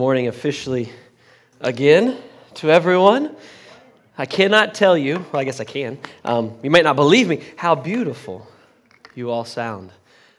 morning 0.00 0.28
officially 0.28 0.90
again 1.60 2.16
to 2.54 2.70
everyone. 2.70 3.36
I 4.16 4.24
cannot 4.24 4.72
tell 4.72 4.96
you, 4.96 5.26
well, 5.30 5.42
I 5.42 5.44
guess 5.44 5.60
I 5.60 5.64
can. 5.64 5.98
Um, 6.24 6.54
you 6.62 6.70
might 6.70 6.84
not 6.84 6.96
believe 6.96 7.28
me, 7.28 7.42
how 7.56 7.74
beautiful 7.74 8.48
you 9.14 9.30
all 9.30 9.44
sound. 9.44 9.90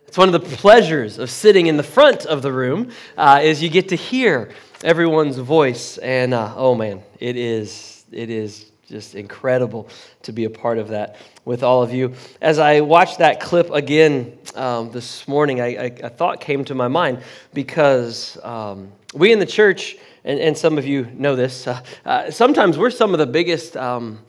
It's 0.08 0.18
one 0.18 0.34
of 0.34 0.34
the 0.34 0.58
pleasures 0.58 1.20
of 1.20 1.30
sitting 1.30 1.68
in 1.68 1.78
the 1.78 1.84
front 1.84 2.26
of 2.26 2.42
the 2.42 2.52
room 2.52 2.90
uh, 3.16 3.42
is 3.44 3.62
you 3.62 3.70
get 3.70 3.90
to 3.90 3.96
hear 3.96 4.50
everyone's 4.84 5.38
voice, 5.38 6.00
and 6.00 6.34
uh, 6.34 6.56
oh 6.58 6.74
man, 6.74 7.04
it 7.20 7.38
is 7.38 8.04
it 8.12 8.32
is 8.32 8.72
just 8.88 9.14
incredible 9.14 9.90
to 10.24 10.32
be 10.32 10.46
a 10.46 10.50
part 10.50 10.80
of 10.80 10.88
that 10.88 11.18
with 11.46 11.62
all 11.62 11.84
of 11.84 11.94
you. 11.94 12.16
As 12.42 12.58
I 12.58 12.82
watched 12.82 13.20
that 13.20 13.40
clip 13.40 13.70
again 13.70 14.40
um, 14.56 14.92
this 14.92 15.28
morning, 15.28 15.62
I, 15.62 15.68
I, 15.68 15.84
a 16.02 16.10
thought 16.10 16.42
came 16.42 16.66
to 16.66 16.74
my 16.74 16.88
mind 16.88 17.22
because 17.54 18.40
um, 18.44 18.92
we 19.14 19.32
in 19.32 19.40
the 19.40 19.46
church, 19.46 19.98
and, 20.24 20.40
and, 20.40 20.58
some 20.58 20.78
of 20.78 20.86
you 20.86 21.06
know 21.14 21.36
this, 21.36 21.68
uh, 21.68 21.82
uh, 22.06 22.32
sometimes 22.32 22.78
we're 22.78 22.92
some 22.92 23.14
of 23.14 23.20
the 23.20 23.26
biggest 23.26 23.76
um, 23.76 24.20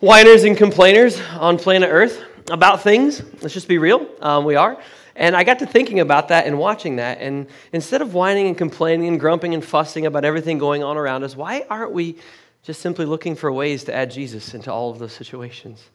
whiners 0.00 0.44
and 0.44 0.56
complainers 0.56 1.20
on 1.38 1.58
planet 1.58 1.88
Earth 1.90 2.22
about 2.50 2.82
things. 2.82 3.22
Let's 3.40 3.54
just 3.54 3.68
be 3.68 3.78
real, 3.78 4.06
um, 4.20 4.44
we 4.44 4.56
are. 4.56 4.78
And 5.16 5.36
I 5.36 5.44
got 5.44 5.60
to 5.60 5.66
thinking 5.66 6.00
about 6.00 6.28
that 6.28 6.46
and 6.46 6.58
watching 6.58 6.96
that. 6.96 7.18
And 7.20 7.46
instead 7.72 8.02
of 8.02 8.14
whining 8.14 8.48
and 8.48 8.58
complaining 8.58 9.08
and 9.08 9.20
grumping 9.20 9.54
and 9.54 9.64
fussing 9.64 10.06
about 10.06 10.24
everything 10.24 10.58
going 10.58 10.82
on 10.82 10.96
around 10.96 11.22
us, 11.22 11.36
why 11.36 11.64
aren't 11.70 11.92
we 11.92 12.16
just 12.64 12.80
simply 12.80 13.04
looking 13.04 13.36
for 13.36 13.52
ways 13.52 13.84
to 13.84 13.94
add 13.94 14.10
Jesus 14.10 14.54
into 14.54 14.72
all 14.72 14.90
of 14.90 14.98
those 14.98 15.12
situations. 15.12 15.90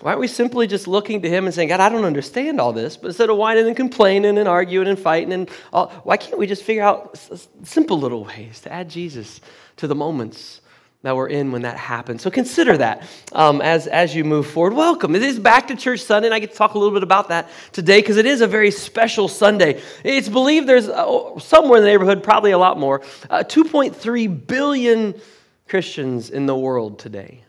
Why 0.00 0.12
aren't 0.12 0.20
we 0.20 0.28
simply 0.28 0.68
just 0.68 0.86
looking 0.86 1.22
to 1.22 1.28
Him 1.28 1.46
and 1.46 1.54
saying, 1.54 1.70
God, 1.70 1.80
I 1.80 1.88
don't 1.88 2.04
understand 2.04 2.60
all 2.60 2.72
this, 2.72 2.96
but 2.96 3.08
instead 3.08 3.30
of 3.30 3.36
whining 3.36 3.66
and 3.66 3.76
complaining 3.76 4.38
and 4.38 4.48
arguing 4.48 4.86
and 4.86 4.98
fighting, 4.98 5.32
and 5.32 5.50
all, 5.72 5.88
why 6.04 6.16
can't 6.16 6.38
we 6.38 6.46
just 6.46 6.62
figure 6.62 6.84
out 6.84 7.18
simple 7.64 7.98
little 7.98 8.24
ways 8.24 8.60
to 8.60 8.72
add 8.72 8.88
Jesus 8.88 9.40
to 9.78 9.88
the 9.88 9.96
moments 9.96 10.60
that 11.02 11.16
we're 11.16 11.26
in 11.26 11.50
when 11.50 11.62
that 11.62 11.76
happens? 11.76 12.22
So 12.22 12.30
consider 12.30 12.76
that 12.76 13.02
um, 13.32 13.60
as, 13.60 13.88
as 13.88 14.14
you 14.14 14.22
move 14.22 14.46
forward. 14.46 14.74
Welcome. 14.74 15.16
It 15.16 15.22
is 15.24 15.40
Back 15.40 15.66
to 15.66 15.74
Church 15.74 16.04
Sunday, 16.04 16.28
and 16.28 16.34
I 16.34 16.38
get 16.38 16.52
to 16.52 16.56
talk 16.56 16.74
a 16.74 16.78
little 16.78 16.94
bit 16.94 17.02
about 17.02 17.30
that 17.30 17.50
today 17.72 18.00
because 18.00 18.18
it 18.18 18.26
is 18.26 18.40
a 18.40 18.46
very 18.46 18.70
special 18.70 19.26
Sunday. 19.26 19.82
It's 20.04 20.28
believed 20.28 20.68
there's 20.68 20.88
uh, 20.88 21.40
somewhere 21.40 21.78
in 21.78 21.84
the 21.84 21.90
neighborhood, 21.90 22.22
probably 22.22 22.52
a 22.52 22.58
lot 22.58 22.78
more, 22.78 23.02
uh, 23.30 23.42
2.3 23.42 24.46
billion 24.46 25.20
Christians 25.66 26.30
in 26.30 26.46
the 26.46 26.56
world 26.56 27.00
today. 27.00 27.42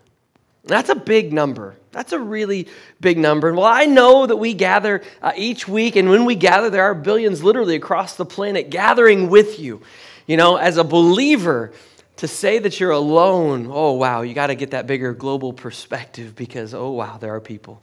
That's 0.69 0.89
a 0.89 0.95
big 0.95 1.33
number. 1.33 1.75
That's 1.91 2.13
a 2.13 2.19
really 2.19 2.67
big 3.01 3.17
number. 3.17 3.49
And 3.49 3.57
well, 3.57 3.65
I 3.65 3.85
know 3.85 4.25
that 4.25 4.37
we 4.37 4.53
gather 4.53 5.01
uh, 5.21 5.33
each 5.35 5.67
week, 5.67 5.95
and 5.95 6.09
when 6.09 6.25
we 6.25 6.35
gather, 6.35 6.69
there 6.69 6.83
are 6.83 6.95
billions 6.95 7.43
literally 7.43 7.75
across 7.75 8.15
the 8.15 8.25
planet 8.25 8.69
gathering 8.69 9.29
with 9.29 9.59
you. 9.59 9.81
You 10.27 10.37
know, 10.37 10.55
as 10.55 10.77
a 10.77 10.83
believer, 10.83 11.73
to 12.17 12.27
say 12.27 12.59
that 12.59 12.79
you're 12.79 12.91
alone, 12.91 13.67
oh 13.71 13.93
wow, 13.93 14.21
you 14.21 14.33
got 14.33 14.47
to 14.47 14.55
get 14.55 14.71
that 14.71 14.87
bigger 14.87 15.13
global 15.13 15.53
perspective 15.53 16.35
because, 16.35 16.73
oh 16.73 16.91
wow, 16.91 17.17
there 17.17 17.33
are 17.33 17.41
people 17.41 17.81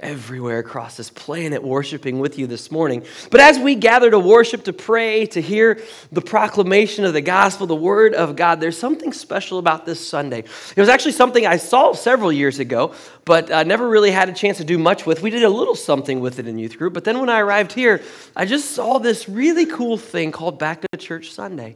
everywhere 0.00 0.60
across 0.60 0.96
this 0.96 1.10
planet 1.10 1.62
worshiping 1.62 2.20
with 2.20 2.38
you 2.38 2.46
this 2.46 2.70
morning. 2.70 3.04
But 3.30 3.40
as 3.40 3.58
we 3.58 3.74
gather 3.74 4.10
to 4.10 4.18
worship, 4.18 4.64
to 4.64 4.72
pray, 4.72 5.26
to 5.26 5.42
hear 5.42 5.82
the 6.12 6.20
proclamation 6.20 7.04
of 7.04 7.12
the 7.12 7.20
gospel, 7.20 7.66
the 7.66 7.74
word 7.74 8.14
of 8.14 8.36
God, 8.36 8.60
there's 8.60 8.78
something 8.78 9.12
special 9.12 9.58
about 9.58 9.86
this 9.86 10.06
Sunday. 10.06 10.40
It 10.40 10.80
was 10.80 10.88
actually 10.88 11.12
something 11.12 11.46
I 11.46 11.56
saw 11.56 11.92
several 11.94 12.30
years 12.30 12.60
ago, 12.60 12.94
but 13.24 13.50
uh, 13.50 13.64
never 13.64 13.88
really 13.88 14.12
had 14.12 14.28
a 14.28 14.32
chance 14.32 14.58
to 14.58 14.64
do 14.64 14.78
much 14.78 15.04
with. 15.04 15.20
We 15.20 15.30
did 15.30 15.42
a 15.42 15.50
little 15.50 15.74
something 15.74 16.20
with 16.20 16.38
it 16.38 16.46
in 16.46 16.58
youth 16.58 16.78
group, 16.78 16.94
but 16.94 17.04
then 17.04 17.18
when 17.18 17.28
I 17.28 17.40
arrived 17.40 17.72
here, 17.72 18.00
I 18.36 18.44
just 18.44 18.70
saw 18.70 18.98
this 18.98 19.28
really 19.28 19.66
cool 19.66 19.98
thing 19.98 20.30
called 20.30 20.60
Back 20.60 20.82
to 20.82 20.96
Church 20.96 21.32
Sunday. 21.32 21.74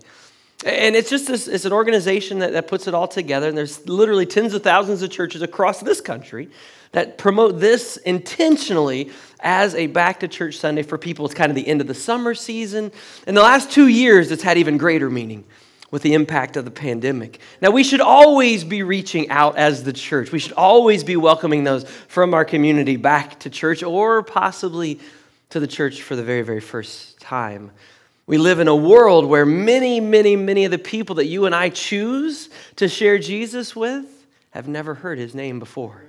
And 0.65 0.95
it's 0.95 1.11
just 1.11 1.27
this, 1.27 1.49
it's 1.49 1.65
an 1.65 1.73
organization 1.73 2.39
that, 2.39 2.53
that 2.53 2.69
puts 2.69 2.87
it 2.87 2.95
all 2.95 3.09
together, 3.09 3.49
and 3.49 3.59
there's 3.59 3.89
literally 3.89 4.27
tens 4.27 4.55
of 4.55 4.63
thousands 4.63 5.03
of 5.03 5.11
churches 5.11 5.43
across 5.43 5.81
this 5.81 6.01
country 6.01 6.51
that 6.93 7.19
promote 7.19 7.59
this 7.59 7.97
intentionally 7.99 9.11
as 9.41 9.75
a 9.75 9.89
back 9.89 10.21
to 10.21 10.29
church 10.29 10.57
Sunday 10.57 10.83
for 10.83 10.97
people. 10.97 11.25
It's 11.25 11.35
kind 11.35 11.51
of 11.51 11.57
the 11.57 11.67
end 11.67 11.81
of 11.81 11.87
the 11.87 11.95
summer 11.95 12.35
season. 12.35 12.93
In 13.27 13.35
the 13.35 13.43
last 13.43 13.71
two 13.71 13.89
years, 13.89 14.31
it's 14.31 14.43
had 14.43 14.59
even 14.59 14.77
greater 14.79 15.11
meaning 15.11 15.45
with 15.91 16.03
the 16.03 16.15
impact 16.15 16.57
of 16.57 16.65
the 16.65 16.71
pandemic. 16.71 17.39
Now, 17.61 17.71
we 17.71 17.85
should 17.85 18.01
always 18.01 18.65
be 18.65 18.83
reaching 18.83 19.29
out 19.29 19.59
as 19.59 19.85
the 19.85 19.93
church. 19.93 20.33
We 20.33 20.39
should 20.39 20.53
always 20.53 21.05
be 21.05 21.17
welcoming 21.17 21.65
those 21.65 21.89
from 22.09 22.33
our 22.33 22.45
community 22.45 22.97
back 22.97 23.41
to 23.41 23.51
church 23.51 23.83
or 23.83 24.23
possibly 24.23 25.01
to 25.51 25.61
the 25.61 25.67
church 25.67 26.01
for 26.01 26.17
the 26.17 26.23
very, 26.23 26.43
very 26.43 26.61
first 26.61 27.21
time. 27.21 27.73
We 28.27 28.39
live 28.39 28.61
in 28.61 28.69
a 28.69 28.77
world 28.77 29.27
where 29.27 29.45
many, 29.45 30.01
many, 30.01 30.37
many 30.37 30.65
of 30.65 30.71
the 30.71 30.79
people 30.79 31.17
that 31.17 31.27
you 31.27 31.45
and 31.45 31.55
I 31.55 31.69
choose 31.69 32.49
to 32.77 32.89
share 32.89 33.19
Jesus 33.19 33.77
with 33.77 34.07
have 34.53 34.69
never 34.69 34.95
heard 34.95 35.19
his 35.19 35.35
name 35.35 35.59
before 35.59 36.05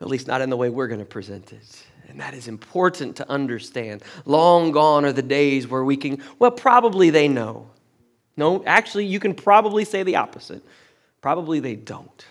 at 0.00 0.06
least 0.06 0.26
not 0.26 0.40
in 0.40 0.50
the 0.50 0.56
way 0.56 0.68
we're 0.68 0.88
going 0.88 1.00
to 1.00 1.06
present 1.06 1.52
it. 1.52 1.84
And 2.08 2.20
that 2.20 2.34
is 2.34 2.48
important 2.48 3.16
to 3.16 3.30
understand. 3.30 4.02
Long 4.24 4.72
gone 4.72 5.04
are 5.04 5.12
the 5.12 5.22
days 5.22 5.68
where 5.68 5.84
we 5.84 5.96
can, 5.96 6.22
well, 6.38 6.50
probably 6.50 7.10
they 7.10 7.28
know. 7.28 7.70
No, 8.36 8.64
actually, 8.64 9.06
you 9.06 9.20
can 9.20 9.34
probably 9.34 9.84
say 9.84 10.02
the 10.02 10.16
opposite. 10.16 10.62
Probably 11.20 11.60
they 11.60 11.76
don't 11.76 12.24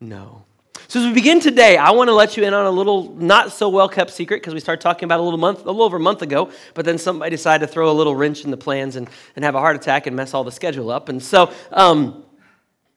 know. 0.00 0.44
So 0.86 1.00
as 1.00 1.06
we 1.06 1.12
begin 1.12 1.38
today, 1.38 1.76
I 1.76 1.90
want 1.90 2.08
to 2.08 2.14
let 2.14 2.36
you 2.36 2.44
in 2.44 2.54
on 2.54 2.64
a 2.64 2.70
little 2.70 3.12
not 3.14 3.52
so 3.52 3.68
well 3.68 3.88
kept 3.88 4.10
secret 4.10 4.40
because 4.40 4.54
we 4.54 4.60
started 4.60 4.80
talking 4.80 5.04
about 5.04 5.20
a 5.20 5.22
little 5.22 5.38
month, 5.38 5.60
a 5.60 5.64
little 5.64 5.82
over 5.82 5.98
a 5.98 6.00
month 6.00 6.22
ago, 6.22 6.50
but 6.72 6.86
then 6.86 6.96
somebody 6.96 7.30
decided 7.30 7.66
to 7.66 7.72
throw 7.72 7.90
a 7.90 7.92
little 7.92 8.16
wrench 8.16 8.44
in 8.44 8.50
the 8.50 8.56
plans 8.56 8.96
and, 8.96 9.10
and 9.36 9.44
have 9.44 9.54
a 9.54 9.58
heart 9.58 9.76
attack 9.76 10.06
and 10.06 10.16
mess 10.16 10.32
all 10.32 10.44
the 10.44 10.52
schedule 10.52 10.90
up. 10.90 11.10
And 11.10 11.22
so 11.22 11.52
um, 11.72 12.24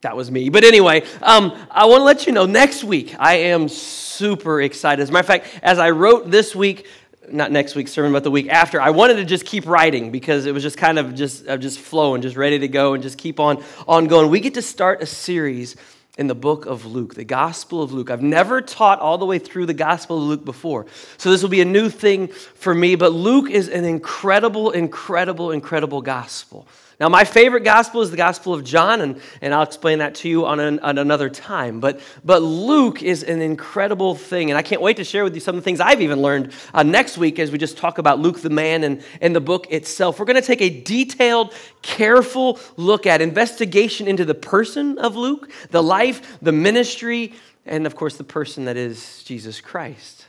that 0.02 0.18
was 0.18 0.32
me. 0.32 0.50
But 0.50 0.64
anyway, 0.64 1.04
um, 1.22 1.56
I 1.70 1.86
want 1.86 2.02
to 2.02 2.04
let 2.04 2.26
you 2.26 2.34
know 2.34 2.46
next 2.46 2.84
week, 2.84 3.16
I 3.20 3.36
am 3.36 3.70
super 3.70 4.62
excited. 4.62 5.02
As 5.02 5.10
a 5.10 5.12
matter 5.12 5.22
of 5.22 5.28
fact, 5.28 5.48
as 5.62 5.80
I 5.80 5.92
wrote 5.92 6.30
this 6.32 6.56
week, 6.56 6.88
not 7.32 7.52
next 7.52 7.76
week's 7.76 7.92
sermon, 7.92 8.12
but 8.12 8.24
the 8.24 8.32
week 8.32 8.50
after, 8.50 8.82
I 8.82 8.90
wanted 8.90 9.16
to 9.16 9.26
just 9.26 9.46
keep 9.46 9.66
writing 9.68 10.12
because 10.12 10.46
it 10.48 10.54
was 10.54 10.64
just 10.64 10.78
kind 10.78 10.98
of 10.98 11.14
just, 11.16 11.46
just 11.46 11.80
flowing, 11.80 12.22
just 12.22 12.36
ready 12.36 12.60
to 12.60 12.68
go 12.68 12.94
and 12.94 13.04
just 13.04 13.18
keep 13.18 13.40
on, 13.40 13.64
on 13.88 14.08
going. 14.08 14.30
We 14.30 14.40
get 14.40 14.56
to 14.56 14.62
start 14.62 15.02
a 15.02 15.06
series 15.06 15.76
in 16.18 16.28
the 16.28 16.36
book 16.36 16.66
of 16.66 16.86
Luke, 16.86 17.16
the 17.16 17.24
Gospel 17.24 17.82
of 17.82 17.94
Luke. 17.94 18.10
I've 18.10 18.22
never 18.22 18.60
taught 18.60 19.00
all 19.00 19.18
the 19.18 19.26
way 19.26 19.40
through 19.40 19.66
the 19.66 19.74
Gospel 19.74 20.18
of 20.18 20.24
Luke 20.24 20.44
before. 20.44 20.88
So 21.18 21.32
this 21.32 21.42
will 21.42 21.50
be 21.50 21.62
a 21.62 21.66
new 21.66 21.90
thing 21.90 22.28
for 22.28 22.76
me, 22.76 22.96
but 22.96 23.14
Luke 23.14 23.50
is 23.50 23.70
an 23.70 23.86
incredible, 23.86 24.72
incredible, 24.72 25.52
incredible 25.52 26.02
gospel. 26.02 26.68
Now, 27.02 27.10
my 27.10 27.24
favorite 27.24 27.64
gospel 27.64 28.04
is 28.04 28.12
the 28.12 28.18
Gospel 28.18 28.54
of 28.54 28.64
John, 28.64 29.02
and, 29.02 29.20
and 29.42 29.56
I'll 29.56 29.64
explain 29.64 29.98
that 29.98 30.14
to 30.18 30.30
you 30.30 30.46
on, 30.46 30.60
an, 30.60 30.78
on 30.82 31.00
another 31.00 31.32
time. 31.32 31.80
But, 31.80 32.00
but 32.24 32.44
Luke 32.44 33.02
is 33.02 33.24
an 33.24 33.42
incredible 33.42 34.14
thing, 34.14 34.52
and 34.52 34.58
I 34.58 34.62
can't 34.62 34.84
wait 34.84 34.98
to 34.98 35.04
share 35.04 35.24
with 35.24 35.34
you 35.34 35.40
some 35.40 35.56
of 35.56 35.62
the 35.62 35.66
things 35.66 35.80
I've 35.80 36.00
even 36.02 36.22
learned 36.22 36.54
uh, 36.76 36.84
next 36.84 37.18
week 37.18 37.40
as 37.40 37.50
we 37.50 37.58
just 37.58 37.76
talk 37.76 37.98
about 37.98 38.20
Luke 38.20 38.42
the 38.42 38.52
man 38.52 38.84
and, 38.84 39.04
and 39.20 39.36
the 39.36 39.42
book 39.42 39.66
itself. 39.72 40.20
We're 40.20 40.28
going 40.28 40.40
to 40.40 40.46
take 40.46 40.62
a 40.62 40.70
detailed, 40.70 41.56
careful 41.82 42.60
look 42.78 43.08
at 43.08 43.20
investigation 43.20 44.08
into 44.08 44.24
the 44.24 44.36
person 44.36 45.00
of 45.00 45.16
Luke, 45.16 45.52
the 45.72 45.82
life, 45.82 46.38
the 46.40 46.52
ministry, 46.52 47.34
and 47.66 47.88
of 47.88 47.96
course, 47.96 48.18
the 48.18 48.24
person 48.24 48.66
that 48.66 48.78
is 48.78 49.24
Jesus 49.24 49.60
Christ. 49.60 50.28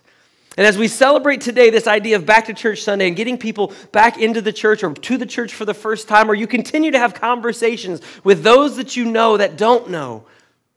And 0.57 0.67
as 0.67 0.77
we 0.77 0.89
celebrate 0.89 1.41
today 1.41 1.71
this 1.71 1.87
idea 1.87 2.17
of 2.17 2.27
back 2.27 2.47
to 2.47 2.55
church 2.55 2.83
Sunday 2.83 3.07
and 3.07 3.17
getting 3.17 3.39
people 3.39 3.73
back 3.91 4.19
into 4.19 4.43
the 4.43 4.53
church 4.53 4.85
or 4.85 4.93
to 4.93 5.17
the 5.17 5.27
church 5.27 5.55
for 5.55 5.65
the 5.65 5.75
first 5.75 6.09
time, 6.09 6.31
or 6.31 6.35
you 6.35 6.47
continue 6.47 6.91
to 6.91 6.99
have 6.99 7.15
conversations 7.15 8.03
with 8.23 8.43
those 8.43 8.77
that 8.77 8.97
you 8.97 9.05
know 9.05 9.37
that 9.39 9.57
don't 9.57 9.91
know 9.91 10.27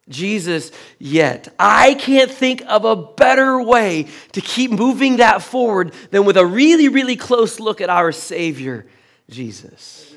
Jesus 0.07 0.71
yet, 0.99 1.53
I 1.57 1.95
can't 1.95 2.29
think 2.29 2.63
of 2.67 2.85
a 2.85 2.95
better 2.95 3.59
way 3.61 4.07
to 4.33 4.41
keep 4.41 4.71
moving 4.71 5.17
that 5.17 5.41
forward 5.41 5.93
than 6.11 6.25
with 6.25 6.37
a 6.37 6.45
really, 6.45 6.87
really 6.89 7.15
close 7.15 7.59
look 7.59 7.81
at 7.81 7.89
our 7.89 8.11
Savior, 8.11 8.85
Jesus. 9.29 10.13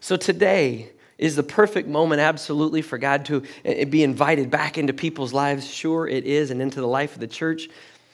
So 0.00 0.16
today, 0.16 0.90
is 1.18 1.36
the 1.36 1.42
perfect 1.42 1.86
moment, 1.86 2.22
absolutely, 2.22 2.80
for 2.80 2.96
God 2.96 3.26
to 3.26 3.42
eh, 3.62 3.84
be 3.84 4.02
invited 4.02 4.50
back 4.50 4.78
into 4.78 4.94
people's 4.94 5.34
lives? 5.34 5.70
Sure, 5.70 6.08
it 6.08 6.24
is, 6.24 6.50
and 6.50 6.62
into 6.62 6.80
the 6.80 6.88
life 6.88 7.12
of 7.12 7.20
the 7.20 7.26
church. 7.26 7.68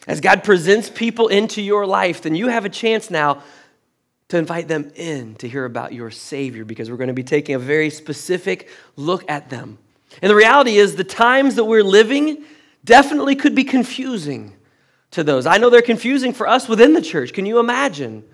As 0.07 0.21
God 0.21 0.45
presents 0.45 0.89
people 0.89 1.29
into 1.29 1.61
your 1.61 1.87
life, 1.87 2.23
then 2.23 2.35
you 2.35 2.49
have 2.49 2.65
a 2.65 2.69
chance 2.69 3.11
now 3.11 3.43
to 4.29 4.39
invite 4.39 4.69
them 4.69 4.91
in 4.95 5.35
to 5.37 5.49
hear 5.49 5.65
about 5.65 5.93
your 5.93 6.11
Savior 6.11 6.65
because 6.65 6.91
we're 6.91 6.97
going 6.97 7.09
to 7.09 7.15
be 7.15 7.23
taking 7.23 7.55
a 7.55 7.61
very 7.61 7.91
specific 7.91 8.69
look 8.97 9.29
at 9.29 9.51
them. 9.51 9.79
And 10.23 10.31
the 10.31 10.37
reality 10.37 10.77
is, 10.77 10.97
the 10.97 11.05
times 11.05 11.57
that 11.57 11.65
we're 11.65 11.85
living 11.85 12.45
definitely 12.85 13.37
could 13.37 13.55
be 13.55 13.65
confusing 13.65 14.55
to 15.13 15.25
those. 15.25 15.47
I 15.47 15.59
know 15.59 15.71
they're 15.71 15.83
confusing 15.83 16.33
for 16.33 16.47
us 16.47 16.69
within 16.69 16.93
the 16.93 17.03
church. 17.03 17.33
Can 17.33 17.47
you 17.47 17.59
imagine 17.59 18.25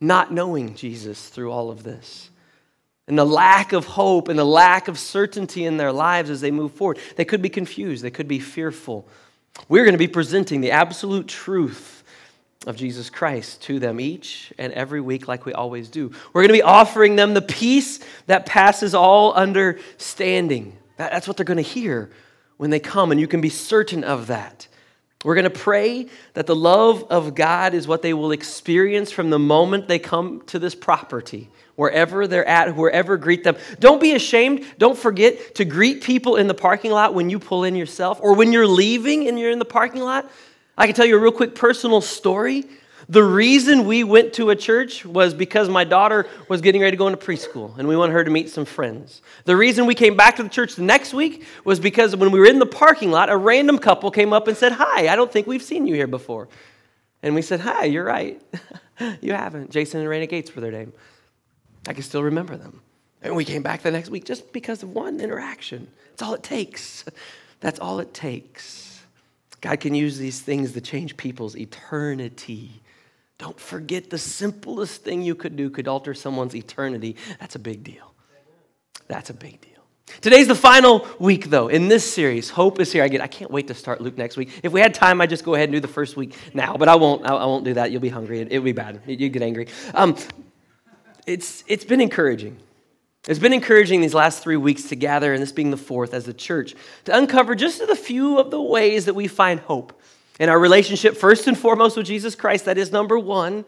not 0.00 0.32
knowing 0.32 0.74
Jesus 0.74 1.28
through 1.28 1.50
all 1.50 1.70
of 1.70 1.82
this? 1.82 2.30
And 3.06 3.18
the 3.18 3.26
lack 3.26 3.72
of 3.72 3.84
hope 3.84 4.28
and 4.28 4.38
the 4.38 4.44
lack 4.44 4.88
of 4.88 4.98
certainty 4.98 5.64
in 5.64 5.76
their 5.76 5.92
lives 5.92 6.30
as 6.30 6.40
they 6.40 6.50
move 6.50 6.72
forward. 6.72 6.98
They 7.16 7.24
could 7.24 7.42
be 7.42 7.50
confused, 7.50 8.02
they 8.02 8.10
could 8.10 8.28
be 8.28 8.38
fearful 8.38 9.08
we're 9.68 9.84
going 9.84 9.94
to 9.94 9.98
be 9.98 10.08
presenting 10.08 10.60
the 10.60 10.72
absolute 10.72 11.28
truth 11.28 12.02
of 12.66 12.76
Jesus 12.76 13.10
Christ 13.10 13.62
to 13.62 13.78
them 13.78 14.00
each 14.00 14.52
and 14.58 14.72
every 14.72 15.00
week, 15.00 15.28
like 15.28 15.44
we 15.44 15.52
always 15.52 15.88
do. 15.88 16.10
We're 16.32 16.42
going 16.42 16.48
to 16.48 16.54
be 16.54 16.62
offering 16.62 17.16
them 17.16 17.34
the 17.34 17.42
peace 17.42 18.00
that 18.26 18.46
passes 18.46 18.94
all 18.94 19.32
understanding. 19.32 20.76
That's 20.96 21.28
what 21.28 21.36
they're 21.36 21.44
going 21.44 21.56
to 21.58 21.62
hear 21.62 22.10
when 22.56 22.70
they 22.70 22.80
come, 22.80 23.10
and 23.10 23.20
you 23.20 23.28
can 23.28 23.40
be 23.40 23.48
certain 23.48 24.04
of 24.04 24.28
that. 24.28 24.68
We're 25.24 25.34
going 25.34 25.44
to 25.44 25.50
pray 25.50 26.08
that 26.34 26.46
the 26.46 26.56
love 26.56 27.04
of 27.10 27.34
God 27.34 27.74
is 27.74 27.88
what 27.88 28.02
they 28.02 28.12
will 28.12 28.30
experience 28.30 29.10
from 29.10 29.30
the 29.30 29.38
moment 29.38 29.88
they 29.88 29.98
come 29.98 30.42
to 30.46 30.58
this 30.58 30.74
property, 30.74 31.50
wherever 31.76 32.26
they're 32.26 32.46
at, 32.46 32.76
wherever 32.76 33.16
greet 33.16 33.44
them. 33.44 33.56
Don't 33.80 34.00
be 34.00 34.12
ashamed. 34.12 34.64
Don't 34.78 34.96
forget 34.96 35.54
to 35.56 35.64
greet 35.64 36.02
people 36.02 36.36
in 36.36 36.46
the 36.46 36.54
parking 36.54 36.90
lot 36.90 37.14
when 37.14 37.30
you 37.30 37.38
pull 37.38 37.64
in 37.64 37.74
yourself 37.74 38.18
or 38.22 38.34
when 38.34 38.52
you're 38.52 38.66
leaving 38.66 39.28
and 39.28 39.38
you're 39.38 39.50
in 39.50 39.58
the 39.58 39.64
parking 39.64 40.02
lot. 40.02 40.30
I 40.76 40.86
can 40.86 40.94
tell 40.94 41.06
you 41.06 41.16
a 41.16 41.20
real 41.20 41.32
quick 41.32 41.54
personal 41.54 42.00
story. 42.00 42.64
The 43.08 43.22
reason 43.22 43.84
we 43.84 44.02
went 44.02 44.32
to 44.34 44.50
a 44.50 44.56
church 44.56 45.04
was 45.04 45.34
because 45.34 45.68
my 45.68 45.84
daughter 45.84 46.26
was 46.48 46.62
getting 46.62 46.80
ready 46.80 46.92
to 46.92 46.96
go 46.96 47.06
into 47.06 47.24
preschool 47.24 47.76
and 47.78 47.86
we 47.86 47.96
wanted 47.96 48.14
her 48.14 48.24
to 48.24 48.30
meet 48.30 48.48
some 48.48 48.64
friends. 48.64 49.20
The 49.44 49.56
reason 49.56 49.84
we 49.84 49.94
came 49.94 50.16
back 50.16 50.36
to 50.36 50.42
the 50.42 50.48
church 50.48 50.76
the 50.76 50.82
next 50.82 51.12
week 51.12 51.44
was 51.64 51.78
because 51.78 52.16
when 52.16 52.30
we 52.30 52.38
were 52.38 52.46
in 52.46 52.58
the 52.58 52.66
parking 52.66 53.10
lot, 53.10 53.28
a 53.28 53.36
random 53.36 53.78
couple 53.78 54.10
came 54.10 54.32
up 54.32 54.48
and 54.48 54.56
said, 54.56 54.72
Hi, 54.72 55.08
I 55.08 55.16
don't 55.16 55.30
think 55.30 55.46
we've 55.46 55.62
seen 55.62 55.86
you 55.86 55.94
here 55.94 56.06
before. 56.06 56.48
And 57.22 57.34
we 57.34 57.42
said, 57.42 57.60
Hi, 57.60 57.84
you're 57.84 58.04
right. 58.04 58.40
you 59.20 59.34
haven't. 59.34 59.70
Jason 59.70 60.00
and 60.00 60.08
Raina 60.08 60.28
Gates 60.28 60.54
were 60.54 60.62
their 60.62 60.72
name. 60.72 60.94
I 61.86 61.92
can 61.92 62.02
still 62.02 62.22
remember 62.22 62.56
them. 62.56 62.80
And 63.22 63.34
we 63.34 63.44
came 63.44 63.62
back 63.62 63.82
the 63.82 63.90
next 63.90 64.10
week 64.10 64.24
just 64.24 64.52
because 64.52 64.82
of 64.82 64.90
one 64.90 65.20
interaction. 65.20 65.88
That's 66.10 66.22
all 66.22 66.34
it 66.34 66.42
takes. 66.42 67.04
That's 67.60 67.80
all 67.80 68.00
it 68.00 68.12
takes. 68.12 69.02
God 69.60 69.80
can 69.80 69.94
use 69.94 70.18
these 70.18 70.40
things 70.40 70.72
to 70.72 70.80
change 70.82 71.16
people's 71.16 71.56
eternity. 71.56 72.82
Don't 73.38 73.58
forget 73.58 74.10
the 74.10 74.18
simplest 74.18 75.02
thing 75.02 75.22
you 75.22 75.34
could 75.34 75.56
do 75.56 75.70
could 75.70 75.88
alter 75.88 76.12
someone's 76.12 76.54
eternity. 76.54 77.16
That's 77.40 77.54
a 77.54 77.58
big 77.58 77.82
deal. 77.82 78.12
That's 79.08 79.30
a 79.30 79.34
big 79.34 79.60
deal. 79.60 79.70
Today's 80.20 80.48
the 80.48 80.54
final 80.54 81.06
week, 81.18 81.50
though, 81.50 81.68
in 81.68 81.88
this 81.88 82.10
series. 82.10 82.50
Hope 82.50 82.78
is 82.78 82.92
here. 82.92 83.02
I, 83.02 83.08
get, 83.08 83.20
I 83.20 83.26
can't 83.26 83.50
wait 83.50 83.68
to 83.68 83.74
start 83.74 84.00
Luke 84.00 84.18
next 84.18 84.36
week. 84.36 84.50
If 84.62 84.72
we 84.72 84.80
had 84.80 84.94
time, 84.94 85.20
I'd 85.20 85.30
just 85.30 85.44
go 85.44 85.54
ahead 85.54 85.70
and 85.70 85.72
do 85.72 85.80
the 85.80 85.88
first 85.88 86.16
week 86.16 86.34
now, 86.52 86.76
but 86.76 86.88
I 86.88 86.94
won't. 86.94 87.24
I, 87.24 87.44
won't 87.46 87.64
do 87.64 87.74
that. 87.74 87.90
You'll 87.90 88.02
be 88.02 88.10
hungry. 88.10 88.40
It, 88.40 88.58
will 88.58 88.64
be 88.64 88.72
bad. 88.72 89.00
You'd 89.06 89.32
get 89.32 89.42
angry. 89.42 89.68
Um, 89.94 90.16
it's, 91.26 91.64
it's 91.66 91.84
been 91.84 92.00
encouraging. 92.00 92.58
It's 93.26 93.38
been 93.38 93.54
encouraging 93.54 94.02
these 94.02 94.14
last 94.14 94.42
three 94.42 94.56
weeks 94.56 94.84
to 94.90 94.96
gather, 94.96 95.32
and 95.32 95.42
this 95.42 95.52
being 95.52 95.70
the 95.70 95.78
fourth 95.78 96.12
as 96.12 96.28
a 96.28 96.34
church, 96.34 96.74
to 97.06 97.16
uncover 97.16 97.54
just 97.54 97.80
a 97.80 97.96
few 97.96 98.38
of 98.38 98.50
the 98.50 98.60
ways 98.60 99.06
that 99.06 99.14
we 99.14 99.28
find 99.28 99.60
hope 99.60 99.98
in 100.38 100.48
our 100.48 100.58
relationship, 100.58 101.16
first 101.16 101.46
and 101.46 101.56
foremost, 101.58 101.96
with 101.96 102.06
Jesus 102.06 102.34
Christ. 102.34 102.66
That 102.66 102.76
is 102.76 102.92
number 102.92 103.18
one. 103.18 103.64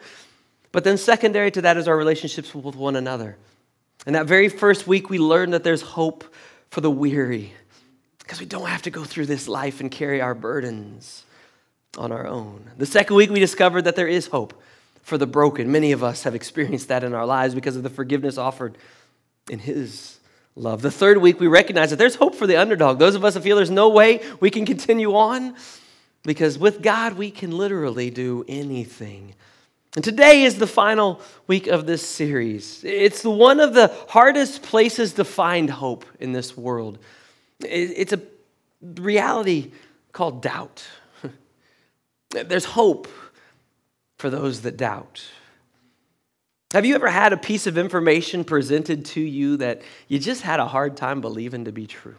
But 0.73 0.85
then, 0.85 0.99
secondary 0.99 1.51
to 1.53 1.63
that, 1.63 1.79
is 1.79 1.89
our 1.89 1.97
relationships 1.97 2.55
with 2.55 2.77
one 2.77 2.97
another. 2.97 3.39
And 4.05 4.15
that 4.15 4.27
very 4.27 4.51
first 4.51 4.87
week, 4.87 5.09
we 5.09 5.19
learned 5.19 5.55
that 5.55 5.65
there's 5.65 5.83
hope 5.83 6.25
for 6.71 6.83
the 6.83 6.91
weary 6.91 7.55
because 8.19 8.41
we 8.41 8.47
don't 8.47 8.67
have 8.67 8.83
to 8.83 8.91
go 8.91 9.05
through 9.05 9.27
this 9.27 9.49
life 9.49 9.81
and 9.81 9.91
carry 9.91 10.21
our 10.21 10.35
burdens 10.35 11.25
on 11.97 12.13
our 12.13 12.27
own. 12.27 12.71
The 12.77 12.85
second 12.85 13.17
week, 13.17 13.31
we 13.31 13.41
discovered 13.41 13.83
that 13.83 13.97
there 13.97 14.09
is 14.09 14.27
hope 14.27 14.61
for 15.07 15.17
the 15.17 15.27
broken. 15.27 15.71
Many 15.71 15.93
of 15.93 16.03
us 16.03 16.25
have 16.25 16.35
experienced 16.35 16.89
that 16.89 17.05
in 17.05 17.15
our 17.15 17.25
lives 17.25 17.55
because 17.55 17.77
of 17.77 17.85
the 17.85 17.89
forgiveness 17.89 18.37
offered 18.37 18.77
in 19.49 19.61
His 19.61 20.19
love. 20.57 20.83
The 20.83 20.91
third 20.91 21.19
week, 21.19 21.39
we 21.39 21.47
recognize 21.47 21.91
that 21.91 21.97
there's 21.97 22.17
hope 22.17 22.35
for 22.35 22.49
the 22.49 22.57
underdog. 22.57 22.99
Those 22.99 23.15
of 23.15 23.25
us 23.25 23.35
that 23.35 23.43
feel 23.43 23.55
there's 23.55 23.71
no 23.71 23.89
way 23.89 24.21
we 24.41 24.51
can 24.51 24.67
continue 24.67 25.15
on, 25.15 25.55
because 26.25 26.59
with 26.59 26.83
God, 26.83 27.13
we 27.13 27.31
can 27.31 27.53
literally 27.53 28.11
do 28.11 28.45
anything. 28.49 29.37
And 29.95 30.05
today 30.05 30.43
is 30.43 30.59
the 30.59 30.67
final 30.67 31.21
week 31.47 31.69
of 31.69 31.87
this 31.87 32.05
series. 32.05 32.83
It's 32.83 33.23
one 33.23 33.61
of 33.61 33.75
the 33.75 33.95
hardest 34.09 34.65
places 34.65 35.13
to 35.13 35.25
find 35.25 35.71
hope 35.71 36.05
in 36.19 36.33
this 36.33 36.57
world. 36.57 36.99
It's 37.61 38.13
a 38.13 38.21
reality 38.83 39.71
called 40.11 40.43
doubt. 40.43 40.85
There's 42.31 42.65
hope 42.65 43.07
for 44.19 44.31
those 44.31 44.63
that 44.63 44.77
doubt. 44.77 45.25
Have 46.73 46.85
you 46.85 46.95
ever 46.95 47.09
had 47.09 47.33
a 47.33 47.37
piece 47.37 47.67
of 47.67 47.79
information 47.79 48.45
presented 48.45 49.05
to 49.07 49.21
you 49.21 49.57
that 49.59 49.83
you 50.09 50.19
just 50.19 50.43
had 50.43 50.61
a 50.61 50.67
hard 50.67 50.97
time 50.97 51.21
believing 51.21 51.67
to 51.67 51.73
be 51.73 51.87
true? 51.87 52.17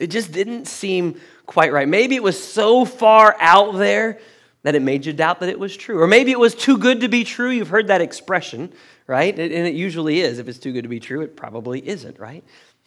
It 0.00 0.08
just 0.08 0.32
didn't 0.32 0.66
seem 0.66 1.20
quite 1.46 1.72
right. 1.72 1.88
Maybe 1.88 2.16
it 2.16 2.22
was 2.22 2.42
so 2.42 2.84
far 2.84 3.36
out 3.40 3.76
there 3.76 4.18
that 4.62 4.74
it 4.74 4.82
made 4.82 5.06
you 5.06 5.12
doubt 5.12 5.40
that 5.40 5.48
it 5.48 5.58
was 5.58 5.76
true. 5.76 6.02
Or 6.02 6.06
maybe 6.06 6.32
it 6.32 6.38
was 6.38 6.54
too 6.54 6.76
good 6.76 7.00
to 7.02 7.08
be 7.08 7.22
true. 7.22 7.50
You've 7.50 7.68
heard 7.68 7.86
that 7.86 8.00
expression, 8.00 8.72
right? 9.06 9.32
And 9.38 9.52
it 9.52 9.74
usually 9.74 10.20
is. 10.20 10.38
If 10.38 10.48
it's 10.48 10.58
too 10.58 10.72
good 10.72 10.82
to 10.82 10.88
be 10.88 11.00
true, 11.00 11.20
it 11.20 11.36
probably 11.36 11.86
isn't, 11.86 12.18
right? 12.18 12.44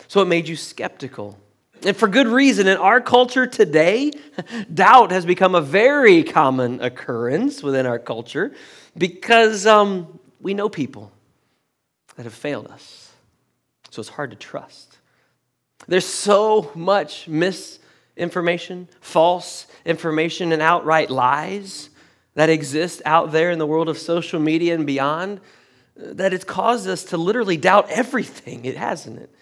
So 0.09 0.21
it 0.21 0.25
made 0.25 0.47
you 0.47 0.57
skeptical. 0.57 1.39
And 1.85 1.95
for 1.95 2.07
good 2.07 2.27
reason. 2.27 2.67
In 2.67 2.77
our 2.77 2.99
culture 2.99 3.47
today, 3.47 4.11
doubt 4.73 5.11
has 5.11 5.25
become 5.25 5.55
a 5.55 5.61
very 5.61 6.23
common 6.23 6.81
occurrence 6.81 7.63
within 7.63 7.85
our 7.85 7.99
culture 7.99 8.53
because 8.97 9.65
um, 9.65 10.19
we 10.41 10.53
know 10.53 10.67
people 10.69 11.11
that 12.15 12.23
have 12.23 12.33
failed 12.33 12.67
us. 12.67 13.11
So 13.91 14.01
it's 14.01 14.09
hard 14.09 14.31
to 14.31 14.37
trust. 14.37 14.97
There's 15.87 16.05
so 16.05 16.71
much 16.75 17.27
misinformation, 17.27 18.89
false 18.99 19.65
information, 19.85 20.51
and 20.51 20.61
outright 20.61 21.09
lies 21.09 21.89
that 22.35 22.49
exist 22.49 23.01
out 23.05 23.31
there 23.31 23.51
in 23.51 23.59
the 23.59 23.65
world 23.65 23.89
of 23.89 23.97
social 23.97 24.39
media 24.39 24.75
and 24.75 24.85
beyond 24.85 25.39
that 25.95 26.33
it's 26.33 26.43
caused 26.43 26.87
us 26.87 27.05
to 27.05 27.17
literally 27.17 27.57
doubt 27.57 27.89
everything, 27.89 28.65
it 28.65 28.77
hasn't 28.77 29.19
it, 29.19 29.33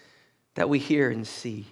that 0.54 0.68
we 0.68 0.78
hear 0.78 1.10
and 1.10 1.26
see. 1.26 1.66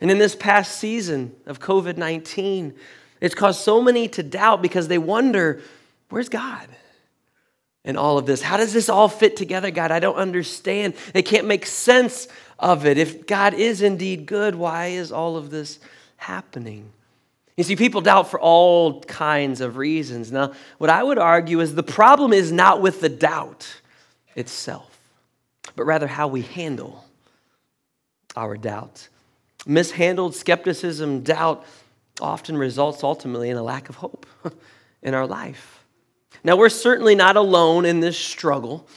And 0.00 0.10
in 0.10 0.18
this 0.18 0.34
past 0.34 0.78
season 0.78 1.34
of 1.46 1.60
COVID 1.60 1.96
19, 1.96 2.74
it's 3.20 3.34
caused 3.34 3.60
so 3.60 3.80
many 3.80 4.08
to 4.08 4.22
doubt 4.22 4.62
because 4.62 4.88
they 4.88 4.98
wonder, 4.98 5.62
where's 6.10 6.28
God? 6.28 6.68
in 7.86 7.96
all 7.96 8.18
of 8.18 8.26
this. 8.26 8.42
How 8.42 8.56
does 8.56 8.72
this 8.72 8.88
all 8.88 9.08
fit 9.08 9.36
together, 9.36 9.70
God? 9.70 9.92
I 9.92 10.00
don't 10.00 10.16
understand. 10.16 10.94
They 11.14 11.22
can't 11.22 11.46
make 11.46 11.64
sense 11.64 12.26
of 12.58 12.84
it. 12.84 12.98
If 12.98 13.26
God 13.26 13.54
is 13.54 13.80
indeed 13.80 14.26
good, 14.26 14.56
why 14.56 14.88
is 14.88 15.12
all 15.12 15.36
of 15.36 15.50
this 15.50 15.78
happening? 16.16 16.90
You 17.56 17.64
see, 17.64 17.76
people 17.76 18.00
doubt 18.00 18.28
for 18.28 18.40
all 18.40 19.00
kinds 19.02 19.60
of 19.60 19.76
reasons. 19.76 20.32
Now, 20.32 20.52
what 20.78 20.90
I 20.90 21.02
would 21.02 21.16
argue 21.16 21.60
is 21.60 21.74
the 21.74 21.82
problem 21.84 22.32
is 22.32 22.50
not 22.52 22.82
with 22.82 23.00
the 23.00 23.08
doubt 23.08 23.80
itself, 24.34 24.98
but 25.76 25.84
rather 25.84 26.08
how 26.08 26.26
we 26.26 26.42
handle 26.42 27.04
our 28.34 28.56
doubt. 28.56 29.08
Mishandled 29.66 30.34
skepticism, 30.34 31.22
doubt 31.22 31.64
often 32.20 32.56
results 32.56 33.04
ultimately 33.04 33.50
in 33.50 33.56
a 33.56 33.62
lack 33.62 33.88
of 33.88 33.96
hope 33.96 34.26
in 35.02 35.12
our 35.12 35.26
life. 35.26 35.84
Now, 36.44 36.56
we're 36.56 36.68
certainly 36.68 37.14
not 37.14 37.36
alone 37.36 37.84
in 37.84 38.00
this 38.00 38.16
struggle. 38.16 38.88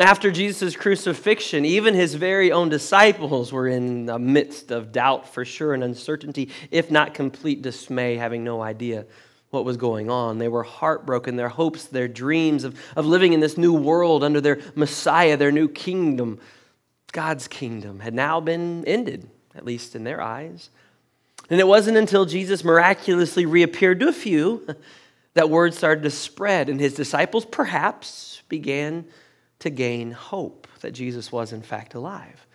After 0.00 0.30
Jesus' 0.30 0.76
crucifixion, 0.76 1.64
even 1.64 1.94
his 1.94 2.14
very 2.14 2.52
own 2.52 2.68
disciples 2.68 3.52
were 3.52 3.66
in 3.66 4.06
the 4.06 4.18
midst 4.18 4.70
of 4.70 4.92
doubt 4.92 5.32
for 5.32 5.44
sure 5.44 5.74
and 5.74 5.82
uncertainty, 5.82 6.50
if 6.70 6.90
not 6.90 7.14
complete 7.14 7.62
dismay, 7.62 8.16
having 8.16 8.44
no 8.44 8.60
idea 8.60 9.06
what 9.50 9.64
was 9.64 9.76
going 9.76 10.10
on. 10.10 10.38
They 10.38 10.48
were 10.48 10.62
heartbroken. 10.62 11.36
Their 11.36 11.48
hopes, 11.48 11.86
their 11.86 12.08
dreams 12.08 12.64
of, 12.64 12.78
of 12.96 13.06
living 13.06 13.32
in 13.32 13.40
this 13.40 13.56
new 13.56 13.72
world 13.72 14.22
under 14.22 14.40
their 14.40 14.60
Messiah, 14.74 15.36
their 15.36 15.52
new 15.52 15.68
kingdom, 15.68 16.38
God's 17.12 17.48
kingdom, 17.48 18.00
had 18.00 18.14
now 18.14 18.40
been 18.40 18.84
ended, 18.84 19.28
at 19.58 19.66
least 19.66 19.94
in 19.94 20.04
their 20.04 20.22
eyes. 20.22 20.70
And 21.50 21.60
it 21.60 21.66
wasn't 21.66 21.98
until 21.98 22.24
Jesus 22.24 22.64
miraculously 22.64 23.44
reappeared 23.44 24.00
to 24.00 24.08
a 24.08 24.12
few 24.12 24.66
that 25.34 25.50
word 25.50 25.74
started 25.74 26.02
to 26.04 26.10
spread, 26.10 26.68
and 26.68 26.80
his 26.80 26.94
disciples 26.94 27.44
perhaps 27.44 28.42
began 28.48 29.04
to 29.58 29.70
gain 29.70 30.12
hope 30.12 30.66
that 30.80 30.92
Jesus 30.92 31.30
was 31.30 31.52
in 31.52 31.62
fact 31.62 31.94
alive. 31.94 32.46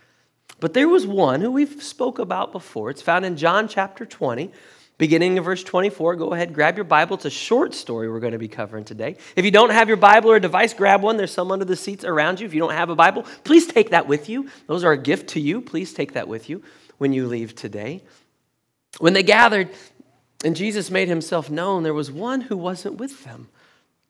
But 0.60 0.74
there 0.74 0.88
was 0.88 1.06
one 1.06 1.42
who 1.42 1.52
we've 1.52 1.84
spoke 1.84 2.20
about 2.20 2.52
before. 2.52 2.90
It's 2.90 3.02
found 3.02 3.26
in 3.26 3.36
John 3.36 3.68
chapter 3.68 4.06
20, 4.06 4.52
beginning 4.98 5.36
in 5.36 5.44
verse 5.44 5.64
24. 5.64 6.16
Go 6.16 6.34
ahead, 6.34 6.54
grab 6.54 6.78
your 6.78 6.86
Bible. 6.86 7.18
It's 7.18 7.26
a 7.26 7.30
short 7.30 7.74
story 7.74 8.10
we're 8.10 8.22
going 8.22 8.34
to 8.34 8.40
be 8.40 8.48
covering 8.48 8.86
today. 8.86 9.18
If 9.36 9.44
you 9.44 9.52
don't 9.52 9.72
have 9.72 9.90
your 9.90 9.98
Bible 9.98 10.32
or 10.32 10.40
device, 10.40 10.74
grab 10.74 11.02
one. 11.02 11.18
There's 11.18 11.34
some 11.34 11.52
under 11.52 11.66
the 11.66 11.76
seats 11.76 12.06
around 12.06 12.40
you. 12.40 12.46
If 12.46 12.54
you 12.54 12.62
don't 12.62 12.72
have 12.72 12.90
a 12.90 12.96
Bible, 12.96 13.24
please 13.44 13.68
take 13.68 13.90
that 13.90 14.08
with 14.08 14.30
you. 14.30 14.50
Those 14.68 14.86
are 14.86 14.94
a 14.94 14.98
gift 14.98 15.30
to 15.32 15.42
you. 15.42 15.60
Please 15.62 15.94
take 15.94 16.14
that 16.14 16.30
with 16.30 16.50
you 16.50 16.64
when 17.04 17.12
you 17.12 17.28
leave 17.28 17.54
today. 17.54 18.02
When 19.00 19.12
they 19.12 19.24
gathered, 19.24 19.68
and 20.46 20.56
Jesus 20.56 20.90
made 20.90 21.10
himself 21.10 21.50
known. 21.50 21.84
There 21.84 21.94
was 21.94 22.10
one 22.10 22.40
who 22.40 22.56
wasn't 22.56 22.96
with 22.96 23.26
them, 23.26 23.50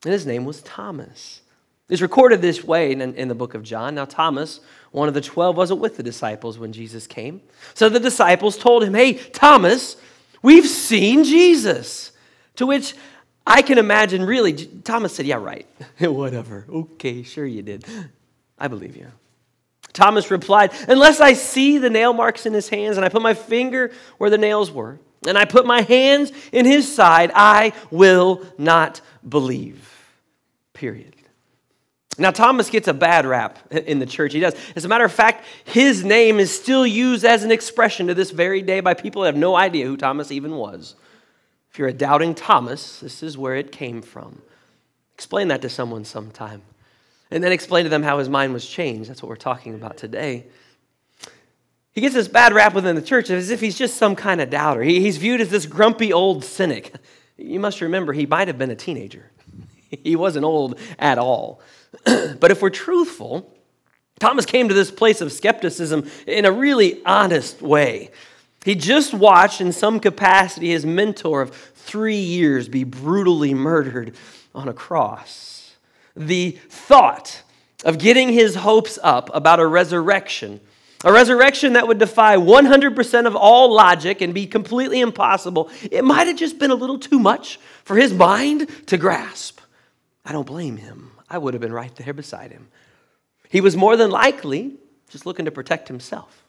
and 0.03 0.13
his 0.13 0.27
name 0.27 0.45
was 0.45 0.61
Thomas. 0.61 1.41
It's 1.89 2.03
recorded 2.03 2.39
this 2.43 2.63
way 2.63 2.91
in, 2.91 3.01
in, 3.01 3.29
the 3.29 3.33
book 3.33 3.55
of 3.55 3.63
John. 3.63 3.95
Now, 3.95 4.05
Thomas, 4.05 4.59
one 4.91 5.07
of 5.07 5.15
the 5.15 5.21
twelve, 5.21 5.57
wasn't 5.57 5.79
with 5.79 5.97
the 5.97 6.03
disciples 6.03 6.59
when 6.59 6.71
Jesus 6.71 7.07
came. 7.07 7.41
So 7.73 7.89
the 7.89 7.99
disciples 7.99 8.59
told 8.59 8.83
him, 8.83 8.93
Hey, 8.93 9.15
Thomas, 9.15 9.97
we've 10.43 10.67
seen 10.67 11.23
Jesus. 11.23 12.11
To 12.57 12.67
which 12.67 12.93
I 13.47 13.63
can 13.63 13.79
imagine 13.79 14.23
really, 14.23 14.53
Thomas 14.53 15.15
said, 15.15 15.25
Yeah, 15.25 15.37
right. 15.37 15.65
Whatever. 15.99 16.67
Okay, 16.69 17.23
sure 17.23 17.47
you 17.47 17.63
did. 17.63 17.85
I 18.59 18.67
believe 18.67 18.95
you. 18.95 19.11
Thomas 19.93 20.31
replied, 20.31 20.71
Unless 20.87 21.19
I 21.19 21.33
see 21.33 21.77
the 21.77 21.89
nail 21.89 22.13
marks 22.13 22.45
in 22.45 22.53
his 22.53 22.69
hands 22.69 22.97
and 22.97 23.05
I 23.05 23.09
put 23.09 23.21
my 23.21 23.33
finger 23.33 23.91
where 24.17 24.29
the 24.29 24.37
nails 24.37 24.71
were, 24.71 24.99
and 25.27 25.37
I 25.37 25.45
put 25.45 25.65
my 25.65 25.81
hands 25.81 26.31
in 26.51 26.65
his 26.65 26.93
side, 26.93 27.31
I 27.33 27.73
will 27.91 28.45
not 28.57 29.01
believe. 29.27 29.89
Period. 30.73 31.15
Now, 32.17 32.29
Thomas 32.29 32.69
gets 32.69 32.87
a 32.87 32.93
bad 32.93 33.25
rap 33.25 33.59
in 33.71 33.99
the 33.99 34.05
church. 34.05 34.33
He 34.33 34.39
does. 34.39 34.55
As 34.75 34.85
a 34.85 34.87
matter 34.87 35.05
of 35.05 35.11
fact, 35.11 35.45
his 35.63 36.03
name 36.03 36.39
is 36.39 36.55
still 36.55 36.85
used 36.85 37.25
as 37.25 37.43
an 37.43 37.51
expression 37.51 38.07
to 38.07 38.13
this 38.13 38.31
very 38.31 38.61
day 38.61 38.81
by 38.81 38.93
people 38.93 39.23
that 39.23 39.29
have 39.29 39.35
no 39.35 39.55
idea 39.55 39.85
who 39.85 39.97
Thomas 39.97 40.31
even 40.31 40.55
was. 40.55 40.95
If 41.71 41.79
you're 41.79 41.87
a 41.87 41.93
doubting 41.93 42.35
Thomas, 42.35 42.99
this 42.99 43.23
is 43.23 43.35
where 43.35 43.55
it 43.55 43.71
came 43.71 44.03
from. 44.03 44.43
Explain 45.15 45.47
that 45.47 45.63
to 45.63 45.69
someone 45.69 46.05
sometime. 46.05 46.61
And 47.33 47.43
then 47.43 47.51
explain 47.51 47.83
to 47.85 47.89
them 47.89 48.03
how 48.03 48.19
his 48.19 48.29
mind 48.29 48.53
was 48.53 48.63
changed. 48.63 49.09
That's 49.09 49.23
what 49.23 49.27
we're 49.27 49.37
talking 49.37 49.73
about 49.73 49.97
today. 49.97 50.45
He 51.91 51.99
gets 51.99 52.13
this 52.13 52.27
bad 52.27 52.53
rap 52.53 52.75
within 52.75 52.95
the 52.95 53.01
church 53.01 53.31
as 53.31 53.49
if 53.49 53.59
he's 53.59 53.75
just 53.75 53.97
some 53.97 54.15
kind 54.15 54.39
of 54.39 54.51
doubter. 54.51 54.83
he's 54.83 55.17
viewed 55.17 55.41
as 55.41 55.49
this 55.49 55.65
grumpy 55.65 56.13
old 56.13 56.43
cynic. 56.43 56.93
You 57.35 57.59
must 57.59 57.81
remember, 57.81 58.13
he 58.13 58.27
might 58.27 58.47
have 58.47 58.59
been 58.59 58.69
a 58.69 58.75
teenager. 58.75 59.31
He 60.03 60.15
wasn't 60.15 60.43
old 60.43 60.79
at 60.97 61.19
all. 61.19 61.61
but 62.05 62.49
if 62.49 62.63
we're 62.63 62.71
truthful, 62.71 63.55
Thomas 64.19 64.43
came 64.43 64.67
to 64.67 64.73
this 64.73 64.89
place 64.89 65.21
of 65.21 65.31
skepticism 65.31 66.09
in 66.25 66.45
a 66.45 66.51
really 66.51 67.03
honest 67.05 67.61
way. 67.61 68.09
He 68.65 68.73
just 68.73 69.13
watched, 69.13 69.61
in 69.61 69.71
some 69.71 69.99
capacity, 69.99 70.69
his 70.69 70.83
mentor 70.83 71.43
of 71.43 71.55
three 71.55 72.17
years 72.17 72.67
be 72.67 72.83
brutally 72.83 73.53
murdered 73.53 74.15
on 74.55 74.67
a 74.67 74.73
cross. 74.73 75.62
The 76.15 76.51
thought 76.69 77.41
of 77.83 77.97
getting 77.97 78.29
his 78.29 78.55
hopes 78.55 78.99
up 79.01 79.29
about 79.33 79.59
a 79.59 79.67
resurrection, 79.67 80.61
a 81.03 81.11
resurrection 81.11 81.73
that 81.73 81.87
would 81.87 81.99
defy 81.99 82.37
100% 82.37 83.25
of 83.25 83.35
all 83.35 83.73
logic 83.73 84.21
and 84.21 84.33
be 84.33 84.47
completely 84.47 85.01
impossible, 85.01 85.69
it 85.91 86.03
might 86.03 86.27
have 86.27 86.37
just 86.37 86.59
been 86.59 86.71
a 86.71 86.75
little 86.75 86.99
too 86.99 87.19
much 87.19 87.59
for 87.83 87.95
his 87.95 88.13
mind 88.13 88.69
to 88.87 88.97
grasp. 88.97 89.59
I 90.25 90.31
don't 90.31 90.47
blame 90.47 90.77
him. 90.77 91.11
I 91.29 91.37
would 91.37 91.53
have 91.53 91.61
been 91.61 91.73
right 91.73 91.93
there 91.95 92.13
beside 92.13 92.51
him. 92.51 92.67
He 93.49 93.59
was 93.61 93.75
more 93.75 93.97
than 93.97 94.09
likely 94.09 94.77
just 95.09 95.25
looking 95.25 95.45
to 95.45 95.51
protect 95.51 95.87
himself. 95.87 96.43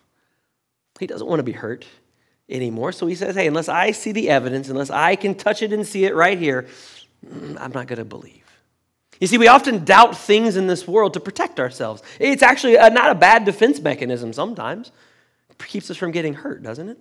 He 1.00 1.06
doesn't 1.06 1.26
want 1.26 1.40
to 1.40 1.44
be 1.44 1.52
hurt 1.52 1.84
anymore. 2.48 2.92
So 2.92 3.06
he 3.06 3.14
says, 3.14 3.34
hey, 3.34 3.46
unless 3.46 3.68
I 3.68 3.90
see 3.90 4.12
the 4.12 4.30
evidence, 4.30 4.68
unless 4.68 4.90
I 4.90 5.16
can 5.16 5.34
touch 5.34 5.62
it 5.62 5.72
and 5.72 5.86
see 5.86 6.04
it 6.04 6.14
right 6.14 6.38
here, 6.38 6.66
mm, 7.26 7.56
I'm 7.60 7.72
not 7.72 7.86
going 7.86 7.98
to 7.98 8.04
believe. 8.04 8.43
You 9.20 9.26
see, 9.26 9.38
we 9.38 9.48
often 9.48 9.84
doubt 9.84 10.16
things 10.16 10.56
in 10.56 10.66
this 10.66 10.88
world 10.88 11.14
to 11.14 11.20
protect 11.20 11.60
ourselves. 11.60 12.02
It's 12.18 12.42
actually 12.42 12.76
a, 12.76 12.90
not 12.90 13.10
a 13.10 13.14
bad 13.14 13.44
defense 13.44 13.80
mechanism 13.80 14.32
sometimes. 14.32 14.92
It 15.50 15.58
keeps 15.66 15.90
us 15.90 15.96
from 15.96 16.10
getting 16.10 16.34
hurt, 16.34 16.62
doesn't 16.62 16.88
it? 16.88 16.98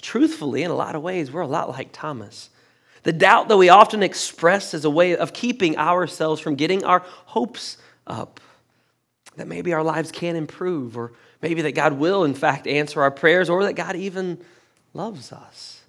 Truthfully, 0.00 0.62
in 0.62 0.70
a 0.70 0.76
lot 0.76 0.94
of 0.94 1.02
ways, 1.02 1.30
we're 1.30 1.42
a 1.42 1.46
lot 1.46 1.68
like 1.68 1.90
Thomas. 1.92 2.50
The 3.02 3.12
doubt 3.12 3.48
that 3.48 3.56
we 3.56 3.68
often 3.68 4.02
express 4.02 4.74
is 4.74 4.84
a 4.84 4.90
way 4.90 5.16
of 5.16 5.32
keeping 5.32 5.76
ourselves 5.76 6.40
from 6.40 6.54
getting 6.54 6.84
our 6.84 7.00
hopes 7.26 7.76
up. 8.06 8.40
That 9.36 9.46
maybe 9.46 9.72
our 9.72 9.82
lives 9.82 10.10
can 10.10 10.34
improve, 10.34 10.96
or 10.96 11.12
maybe 11.42 11.62
that 11.62 11.72
God 11.72 11.94
will, 11.94 12.24
in 12.24 12.34
fact, 12.34 12.66
answer 12.66 13.02
our 13.02 13.10
prayers, 13.10 13.48
or 13.48 13.64
that 13.64 13.74
God 13.74 13.96
even 13.96 14.38
loves 14.94 15.32
us. 15.32 15.82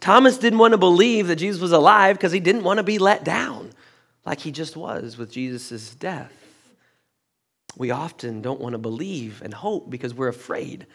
Thomas 0.00 0.38
didn't 0.38 0.58
want 0.58 0.72
to 0.72 0.78
believe 0.78 1.28
that 1.28 1.36
Jesus 1.36 1.60
was 1.60 1.72
alive 1.72 2.16
because 2.16 2.32
he 2.32 2.40
didn't 2.40 2.64
want 2.64 2.78
to 2.78 2.84
be 2.84 2.98
let 2.98 3.24
down 3.24 3.70
like 4.24 4.40
he 4.40 4.52
just 4.52 4.76
was 4.76 5.16
with 5.16 5.30
Jesus' 5.30 5.94
death. 5.94 6.32
We 7.76 7.90
often 7.90 8.42
don't 8.42 8.60
want 8.60 8.74
to 8.74 8.78
believe 8.78 9.42
and 9.42 9.52
hope 9.52 9.90
because 9.90 10.14
we're 10.14 10.28
afraid 10.28 10.86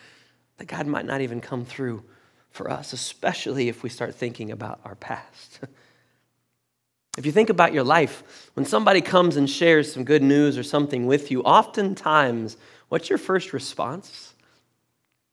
that 0.57 0.65
God 0.65 0.87
might 0.87 1.05
not 1.05 1.21
even 1.21 1.41
come 1.41 1.65
through 1.65 2.03
for 2.51 2.69
us, 2.69 2.93
especially 2.93 3.69
if 3.69 3.83
we 3.83 3.89
start 3.89 4.15
thinking 4.15 4.51
about 4.51 4.79
our 4.85 4.95
past. 4.95 5.59
if 7.17 7.25
you 7.25 7.31
think 7.31 7.49
about 7.49 7.73
your 7.73 7.83
life, 7.83 8.51
when 8.53 8.65
somebody 8.65 9.01
comes 9.01 9.37
and 9.37 9.49
shares 9.49 9.91
some 9.91 10.03
good 10.03 10.23
news 10.23 10.57
or 10.57 10.63
something 10.63 11.05
with 11.05 11.31
you, 11.31 11.41
oftentimes, 11.41 12.57
what's 12.89 13.09
your 13.09 13.19
first 13.19 13.53
response? 13.53 14.33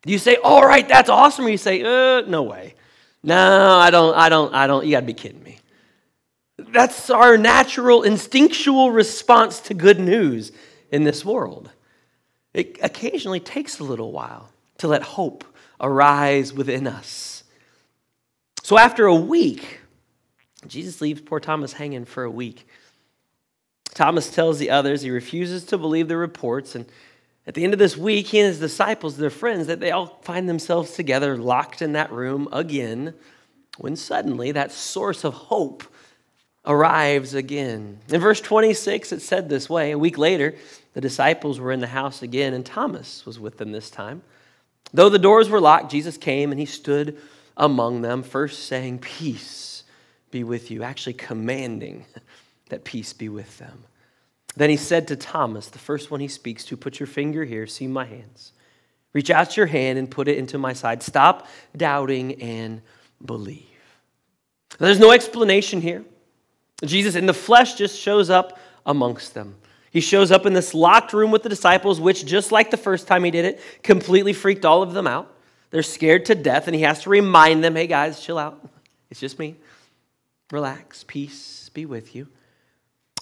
Do 0.02 0.12
you 0.12 0.18
say, 0.18 0.36
"All 0.36 0.66
right, 0.66 0.86
that's 0.86 1.08
awesome," 1.08 1.46
or 1.46 1.48
you 1.48 1.56
say, 1.56 1.82
uh, 1.82 2.22
"No 2.26 2.42
way, 2.42 2.74
no, 3.22 3.78
I 3.78 3.90
don't, 3.90 4.14
I 4.14 4.28
don't, 4.28 4.54
I 4.54 4.66
don't. 4.66 4.84
You 4.84 4.92
got 4.92 5.00
to 5.00 5.06
be 5.06 5.14
kidding 5.14 5.42
me." 5.42 5.58
That's 6.56 7.11
our 7.11 7.37
natural, 7.37 8.02
instinctual 8.02 8.92
response 8.92 9.61
to 9.61 9.75
good 9.75 9.99
news 9.99 10.52
in 10.90 11.04
this 11.04 11.25
world. 11.25 11.70
It 12.52 12.78
occasionally 12.80 13.40
takes 13.40 13.80
a 13.80 13.84
little 13.84 14.12
while 14.12 14.50
to 14.78 14.88
let 14.88 15.02
hope 15.02 15.44
arise 15.80 16.52
within 16.52 16.87
us. 16.87 17.42
So 18.62 18.78
after 18.78 19.06
a 19.06 19.14
week, 19.14 19.80
Jesus 20.66 21.00
leaves 21.00 21.20
poor 21.20 21.40
Thomas 21.40 21.75
hanging 21.75 22.04
for 22.04 22.25
a 22.25 22.30
week. 22.30 22.66
Thomas 23.92 24.30
tells 24.30 24.58
the 24.58 24.70
others 24.70 25.02
he 25.02 25.11
refuses 25.11 25.64
to 25.64 25.78
believe 25.78 26.08
the 26.08 26.16
reports. 26.16 26.75
And 26.75 26.87
at 27.46 27.54
the 27.54 27.64
end 27.64 27.73
of 27.73 27.78
this 27.78 27.96
week, 27.96 28.28
he 28.28 28.40
and 28.40 28.49
his 28.49 28.61
disciples, 28.61 29.16
their 29.16 29.30
friends, 29.30 29.66
that 29.66 29.80
they 29.80 29.90
all 29.90 30.18
find 30.23 30.49
themselves 30.49 30.92
together, 30.92 31.37
locked 31.37 31.82
in 31.82 31.92
that 31.92 32.11
room 32.11 32.49
again, 32.52 33.14
when 33.78 33.96
suddenly 33.96 34.52
that 34.52 34.73
source 34.73 35.25
of 35.25 35.34
hope 35.34 35.84
arrives 36.66 37.35
again. 37.35 37.99
In 38.09 38.21
verse 38.21 38.40
26, 38.40 39.12
it 39.12 39.23
said 39.23 39.49
this 39.49 39.68
way 39.68 39.92
A 39.92 39.99
week 39.99 40.18
later, 40.18 40.54
the 40.94 41.00
disciples 41.00 41.61
were 41.61 41.73
in 41.73 41.80
the 41.80 41.87
house 41.88 42.23
again, 42.23 42.54
and 42.54 42.64
Thomas 42.64 43.26
was 43.26 43.38
with 43.38 43.59
them 43.59 43.73
this 43.73 43.90
time. 43.90 44.23
Though 44.92 45.09
the 45.09 45.18
doors 45.18 45.49
were 45.49 45.61
locked, 45.61 45.90
Jesus 45.90 46.16
came 46.16 46.52
and 46.52 46.61
he 46.61 46.66
stood 46.66 47.18
among 47.56 48.02
them, 48.02 48.23
first 48.23 48.66
saying, 48.66 49.00
Peace 49.00 49.83
be 50.30 50.44
with 50.44 50.71
you, 50.71 50.83
actually 50.83 51.14
commanding 51.14 52.06
that 52.68 52.85
peace 52.85 53.12
be 53.12 53.28
with 53.28 53.59
them. 53.59 53.85
Then 54.56 54.71
he 54.71 54.76
said 54.76 55.09
to 55.09 55.16
Thomas, 55.16 55.68
the 55.68 55.78
first 55.78 56.11
one 56.11 56.21
he 56.21 56.28
speaks 56.28 56.64
to, 56.66 56.76
Put 56.76 57.00
your 57.00 57.09
finger 57.09 57.44
here, 57.44 57.66
see 57.66 57.87
my 57.87 58.04
hands. 58.04 58.52
Reach 59.12 59.30
out 59.30 59.56
your 59.56 59.66
hand 59.66 59.99
and 59.99 60.11
put 60.11 60.26
it 60.26 60.38
into 60.38 60.59
my 60.59 60.73
side. 60.73 61.02
Stop 61.02 61.47
doubting 61.76 62.42
and 62.42 62.83
believe. 63.25 63.66
There's 64.78 64.99
no 64.99 65.12
explanation 65.12 65.80
here. 65.80 66.04
Jesus 66.83 67.14
in 67.14 67.26
the 67.26 67.35
flesh 67.35 67.75
just 67.75 67.99
shows 67.99 68.31
up 68.31 68.59
amongst 68.87 69.35
them. 69.35 69.57
He 69.90 70.00
shows 70.00 70.33
up 70.33 70.45
in 70.45 70.54
this 70.54 70.75
locked 70.75 71.12
room 71.12 71.31
with 71.31 71.45
the 71.45 71.49
disciples, 71.49 72.00
which, 72.00 72.26
just 72.26 72.50
like 72.50 72.71
the 72.71 72.76
first 72.76 73.07
time 73.07 73.23
he 73.23 73.31
did 73.31 73.45
it, 73.45 73.61
completely 73.83 74.33
freaked 74.33 74.64
all 74.64 74.83
of 74.83 74.93
them 74.93 75.07
out. 75.07 75.33
They're 75.71 75.83
scared 75.83 76.26
to 76.26 76.35
death, 76.35 76.66
and 76.66 76.75
he 76.75 76.83
has 76.83 77.02
to 77.02 77.11
remind 77.11 77.62
them 77.62 77.76
hey, 77.76 77.87
guys, 77.87 78.21
chill 78.21 78.38
out. 78.38 78.69
It's 79.11 79.21
just 79.21 79.38
me. 79.38 79.57
Relax, 80.50 81.04
peace 81.04 81.64
be 81.75 81.85
with 81.85 82.14
you. 82.14 82.28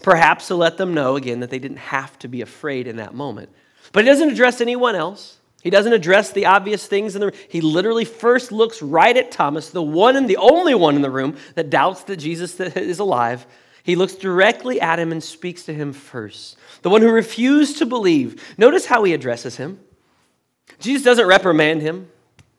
Perhaps 0.02 0.48
to 0.48 0.54
let 0.54 0.76
them 0.76 0.94
know 0.94 1.16
again 1.16 1.40
that 1.40 1.50
they 1.50 1.58
didn't 1.58 1.78
have 1.78 2.18
to 2.20 2.28
be 2.28 2.42
afraid 2.42 2.86
in 2.86 2.96
that 2.96 3.14
moment. 3.14 3.48
But 3.92 4.04
he 4.04 4.10
doesn't 4.10 4.30
address 4.30 4.60
anyone 4.60 4.94
else. 4.94 5.38
He 5.62 5.70
doesn't 5.70 5.92
address 5.92 6.32
the 6.32 6.46
obvious 6.46 6.86
things 6.86 7.14
in 7.14 7.20
the 7.20 7.28
room. 7.28 7.36
He 7.48 7.60
literally 7.60 8.04
first 8.04 8.50
looks 8.50 8.82
right 8.82 9.16
at 9.16 9.30
Thomas, 9.30 9.70
the 9.70 9.82
one 9.82 10.16
and 10.16 10.28
the 10.28 10.36
only 10.36 10.74
one 10.74 10.96
in 10.96 11.02
the 11.02 11.10
room 11.10 11.36
that 11.54 11.70
doubts 11.70 12.02
that 12.04 12.16
Jesus 12.16 12.58
is 12.60 12.98
alive, 12.98 13.46
he 13.84 13.94
looks 13.94 14.14
directly 14.14 14.80
at 14.80 14.98
him 14.98 15.12
and 15.12 15.22
speaks 15.22 15.64
to 15.64 15.74
him 15.74 15.92
first. 15.92 16.56
The 16.82 16.90
one 16.90 17.00
who 17.00 17.10
refused 17.10 17.78
to 17.78 17.86
believe. 17.86 18.42
Notice 18.58 18.86
how 18.86 19.04
he 19.04 19.12
addresses 19.12 19.56
him. 19.56 19.78
Jesus 20.80 21.04
doesn't 21.04 21.26
reprimand 21.26 21.82
him, 21.82 22.08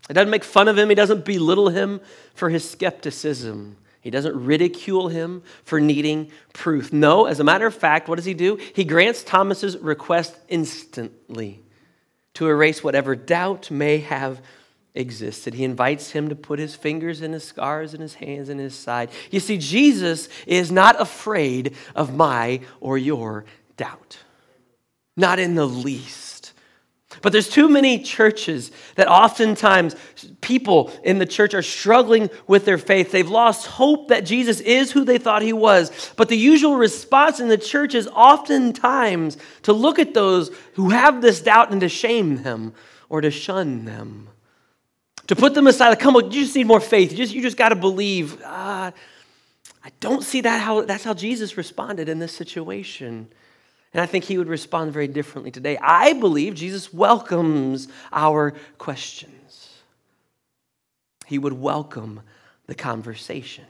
he 0.07 0.13
doesn't 0.13 0.29
make 0.29 0.43
fun 0.43 0.67
of 0.69 0.77
him, 0.77 0.87
he 0.87 0.95
doesn't 0.95 1.25
belittle 1.25 1.69
him 1.69 1.99
for 2.33 2.49
his 2.49 2.69
skepticism. 2.69 3.77
He 3.99 4.09
doesn't 4.09 4.35
ridicule 4.35 5.07
him 5.07 5.43
for 5.63 5.79
needing 5.79 6.29
proof. 6.51 6.91
No, 6.91 7.25
as 7.25 7.39
a 7.39 7.43
matter 7.45 7.65
of 7.65 7.73
fact, 7.73 8.09
what 8.09 8.15
does 8.15 8.25
he 8.25 8.33
do? 8.33 8.59
He 8.73 8.83
grants 8.83 9.23
Thomas's 9.23 9.77
request 9.77 10.37
instantly 10.49 11.63
to 12.35 12.47
erase 12.47 12.83
whatever 12.83 13.15
doubt 13.15 13.69
may 13.69 13.99
have 13.99 14.41
existed. 14.95 15.53
He 15.53 15.63
invites 15.63 16.11
him 16.11 16.29
to 16.29 16.35
put 16.35 16.59
his 16.59 16.75
fingers 16.75 17.21
in 17.21 17.33
his 17.33 17.43
scars 17.43 17.93
and 17.93 18.01
his 18.01 18.15
hands 18.15 18.49
in 18.49 18.57
his 18.57 18.75
side. 18.75 19.09
You 19.31 19.39
see, 19.39 19.57
Jesus 19.57 20.29
is 20.45 20.71
not 20.71 20.99
afraid 21.01 21.75
of 21.95 22.15
my 22.15 22.61
or 22.79 22.97
your 22.97 23.45
doubt, 23.77 24.19
not 25.15 25.39
in 25.39 25.55
the 25.55 25.67
least. 25.67 26.32
But 27.21 27.31
there's 27.31 27.49
too 27.49 27.69
many 27.69 27.99
churches 27.99 28.71
that 28.95 29.07
oftentimes 29.07 29.95
people 30.41 30.91
in 31.03 31.19
the 31.19 31.25
church 31.25 31.53
are 31.53 31.61
struggling 31.61 32.29
with 32.47 32.65
their 32.65 32.77
faith. 32.77 33.11
They've 33.11 33.29
lost 33.29 33.67
hope 33.67 34.09
that 34.09 34.25
Jesus 34.25 34.59
is 34.59 34.91
who 34.91 35.05
they 35.05 35.17
thought 35.17 35.41
he 35.41 35.53
was. 35.53 36.11
But 36.15 36.29
the 36.29 36.37
usual 36.37 36.75
response 36.75 37.39
in 37.39 37.47
the 37.47 37.57
church 37.57 37.95
is 37.95 38.07
oftentimes 38.07 39.37
to 39.63 39.73
look 39.73 39.99
at 39.99 40.13
those 40.13 40.51
who 40.73 40.89
have 40.89 41.21
this 41.21 41.41
doubt 41.41 41.71
and 41.71 41.81
to 41.81 41.89
shame 41.89 42.43
them 42.43 42.73
or 43.09 43.21
to 43.21 43.31
shun 43.31 43.85
them 43.85 44.29
to 45.27 45.35
put 45.35 45.53
them 45.53 45.67
aside. 45.67 45.89
Like, 45.89 45.99
come 45.99 46.15
on, 46.15 46.31
you 46.31 46.43
just 46.43 46.55
need 46.55 46.67
more 46.67 46.79
faith. 46.79 47.11
You 47.11 47.17
just, 47.17 47.33
you 47.33 47.41
just 47.41 47.57
got 47.57 47.69
to 47.69 47.75
believe. 47.75 48.41
Ah, 48.45 48.91
I 49.83 49.91
don't 49.99 50.23
see 50.23 50.41
that 50.41 50.61
how 50.61 50.81
that's 50.81 51.03
how 51.03 51.13
Jesus 51.13 51.57
responded 51.57 52.07
in 52.09 52.19
this 52.19 52.31
situation. 52.31 53.27
And 53.93 54.01
I 54.01 54.05
think 54.05 54.23
he 54.23 54.37
would 54.37 54.47
respond 54.47 54.91
very 54.91 55.07
differently 55.07 55.51
today. 55.51 55.77
I 55.77 56.13
believe 56.13 56.55
Jesus 56.55 56.91
welcomes 56.91 57.87
our 58.11 58.53
questions. 58.77 59.69
He 61.27 61.37
would 61.37 61.53
welcome 61.53 62.21
the 62.65 62.75
conversation. 62.75 63.65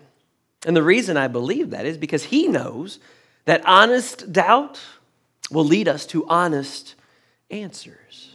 And 0.65 0.75
the 0.75 0.83
reason 0.83 1.17
I 1.17 1.27
believe 1.27 1.71
that 1.71 1.85
is 1.85 1.97
because 1.97 2.23
he 2.23 2.47
knows 2.47 2.99
that 3.45 3.65
honest 3.65 4.31
doubt 4.31 4.79
will 5.51 5.65
lead 5.65 5.89
us 5.89 6.05
to 6.07 6.25
honest 6.27 6.95
answers. 7.49 8.29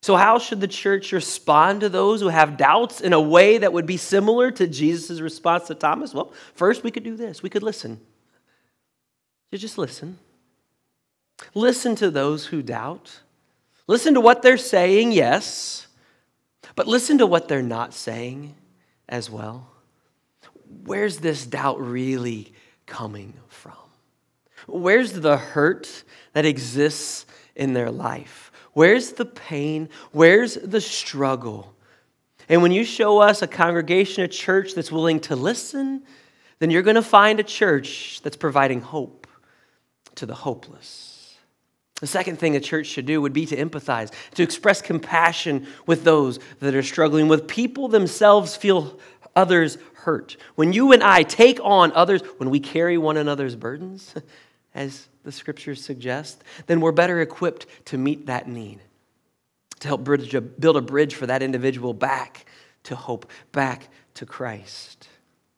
So, 0.00 0.16
how 0.16 0.38
should 0.38 0.60
the 0.60 0.68
church 0.68 1.12
respond 1.12 1.82
to 1.82 1.88
those 1.88 2.20
who 2.20 2.28
have 2.28 2.56
doubts 2.56 3.00
in 3.00 3.12
a 3.12 3.20
way 3.20 3.58
that 3.58 3.72
would 3.72 3.86
be 3.86 3.96
similar 3.96 4.50
to 4.50 4.66
Jesus' 4.66 5.20
response 5.20 5.68
to 5.68 5.76
Thomas? 5.76 6.12
Well, 6.12 6.32
first, 6.54 6.82
we 6.82 6.90
could 6.90 7.04
do 7.04 7.14
this 7.14 7.42
we 7.42 7.50
could 7.50 7.62
listen. 7.62 8.00
You 9.52 9.58
just 9.58 9.78
listen. 9.78 10.18
Listen 11.54 11.94
to 11.96 12.10
those 12.10 12.46
who 12.46 12.62
doubt. 12.62 13.20
Listen 13.86 14.14
to 14.14 14.20
what 14.20 14.42
they're 14.42 14.56
saying, 14.56 15.12
yes, 15.12 15.86
but 16.74 16.86
listen 16.86 17.18
to 17.18 17.26
what 17.26 17.48
they're 17.48 17.62
not 17.62 17.92
saying 17.92 18.54
as 19.08 19.28
well. 19.28 19.68
Where's 20.84 21.18
this 21.18 21.44
doubt 21.44 21.80
really 21.80 22.52
coming 22.86 23.34
from? 23.48 23.74
Where's 24.66 25.12
the 25.12 25.36
hurt 25.36 26.04
that 26.32 26.46
exists 26.46 27.26
in 27.54 27.72
their 27.72 27.90
life? 27.90 28.50
Where's 28.72 29.12
the 29.12 29.26
pain? 29.26 29.88
Where's 30.12 30.54
the 30.54 30.80
struggle? 30.80 31.74
And 32.48 32.62
when 32.62 32.72
you 32.72 32.84
show 32.84 33.18
us 33.18 33.42
a 33.42 33.46
congregation, 33.46 34.24
a 34.24 34.28
church 34.28 34.74
that's 34.74 34.92
willing 34.92 35.20
to 35.20 35.36
listen, 35.36 36.02
then 36.58 36.70
you're 36.70 36.82
going 36.82 36.96
to 36.96 37.02
find 37.02 37.40
a 37.40 37.44
church 37.44 38.20
that's 38.22 38.36
providing 38.36 38.80
hope 38.80 39.26
to 40.14 40.26
the 40.26 40.34
hopeless. 40.34 41.11
The 42.02 42.08
second 42.08 42.40
thing 42.40 42.56
a 42.56 42.60
church 42.60 42.88
should 42.88 43.06
do 43.06 43.22
would 43.22 43.32
be 43.32 43.46
to 43.46 43.56
empathize, 43.56 44.10
to 44.34 44.42
express 44.42 44.82
compassion 44.82 45.68
with 45.86 46.02
those 46.02 46.40
that 46.58 46.74
are 46.74 46.82
struggling, 46.82 47.28
with 47.28 47.46
people 47.46 47.86
themselves 47.86 48.56
feel 48.56 48.98
others 49.36 49.78
hurt. 49.94 50.36
When 50.56 50.72
you 50.72 50.90
and 50.90 51.00
I 51.00 51.22
take 51.22 51.60
on 51.62 51.92
others, 51.92 52.20
when 52.38 52.50
we 52.50 52.58
carry 52.58 52.98
one 52.98 53.16
another's 53.16 53.54
burdens, 53.54 54.16
as 54.74 55.06
the 55.22 55.30
scriptures 55.30 55.80
suggest, 55.80 56.42
then 56.66 56.80
we're 56.80 56.90
better 56.90 57.20
equipped 57.20 57.66
to 57.84 57.98
meet 57.98 58.26
that 58.26 58.48
need, 58.48 58.80
to 59.78 59.86
help 59.86 60.02
bridge 60.02 60.34
a, 60.34 60.40
build 60.40 60.76
a 60.76 60.80
bridge 60.80 61.14
for 61.14 61.28
that 61.28 61.40
individual 61.40 61.94
back 61.94 62.46
to 62.82 62.96
hope, 62.96 63.30
back 63.52 63.86
to 64.14 64.26
Christ. 64.26 65.08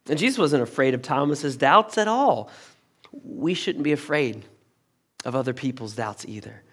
And 0.07 0.19
Jesus 0.19 0.37
wasn't 0.37 0.61
afraid 0.61 0.93
of 0.93 1.01
Thomas's 1.01 1.57
doubts 1.57 1.97
at 1.97 2.07
all. 2.07 2.51
We 3.11 3.55
shouldn't 3.55 3.83
be 3.83 3.93
afraid 3.93 4.43
of 5.25 5.35
other 5.35 5.53
people's 5.53 5.95
doubts 5.95 6.25
either. 6.25 6.63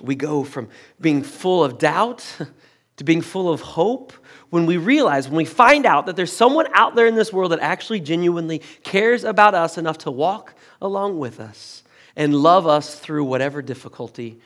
We 0.00 0.14
go 0.14 0.44
from 0.44 0.68
being 1.00 1.22
full 1.22 1.64
of 1.64 1.78
doubt 1.78 2.24
to 2.96 3.04
being 3.04 3.22
full 3.22 3.50
of 3.50 3.60
hope 3.60 4.12
when 4.50 4.66
we 4.66 4.76
realize, 4.76 5.26
when 5.26 5.36
we 5.36 5.44
find 5.44 5.86
out 5.86 6.06
that 6.06 6.16
there's 6.16 6.32
someone 6.32 6.66
out 6.74 6.94
there 6.94 7.06
in 7.06 7.14
this 7.14 7.32
world 7.32 7.52
that 7.52 7.60
actually 7.60 8.00
genuinely 8.00 8.60
cares 8.84 9.24
about 9.24 9.54
us 9.54 9.78
enough 9.78 9.98
to 9.98 10.10
walk 10.10 10.54
along 10.80 11.18
with 11.18 11.40
us 11.40 11.82
and 12.14 12.34
love 12.34 12.66
us 12.66 12.94
through 12.94 13.24
whatever 13.24 13.62
difficulty 13.62 14.38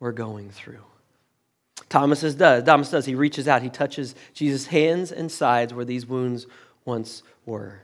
we're 0.00 0.12
going 0.12 0.50
through. 0.50 0.82
Thomas 1.88 2.22
does. 2.34 2.64
Thomas 2.64 2.90
does. 2.90 3.06
He 3.06 3.14
reaches 3.14 3.46
out. 3.46 3.62
He 3.62 3.68
touches 3.68 4.14
Jesus' 4.32 4.66
hands 4.66 5.12
and 5.12 5.30
sides 5.30 5.74
where 5.74 5.84
these 5.84 6.06
wounds 6.06 6.46
once 6.84 7.22
were. 7.46 7.80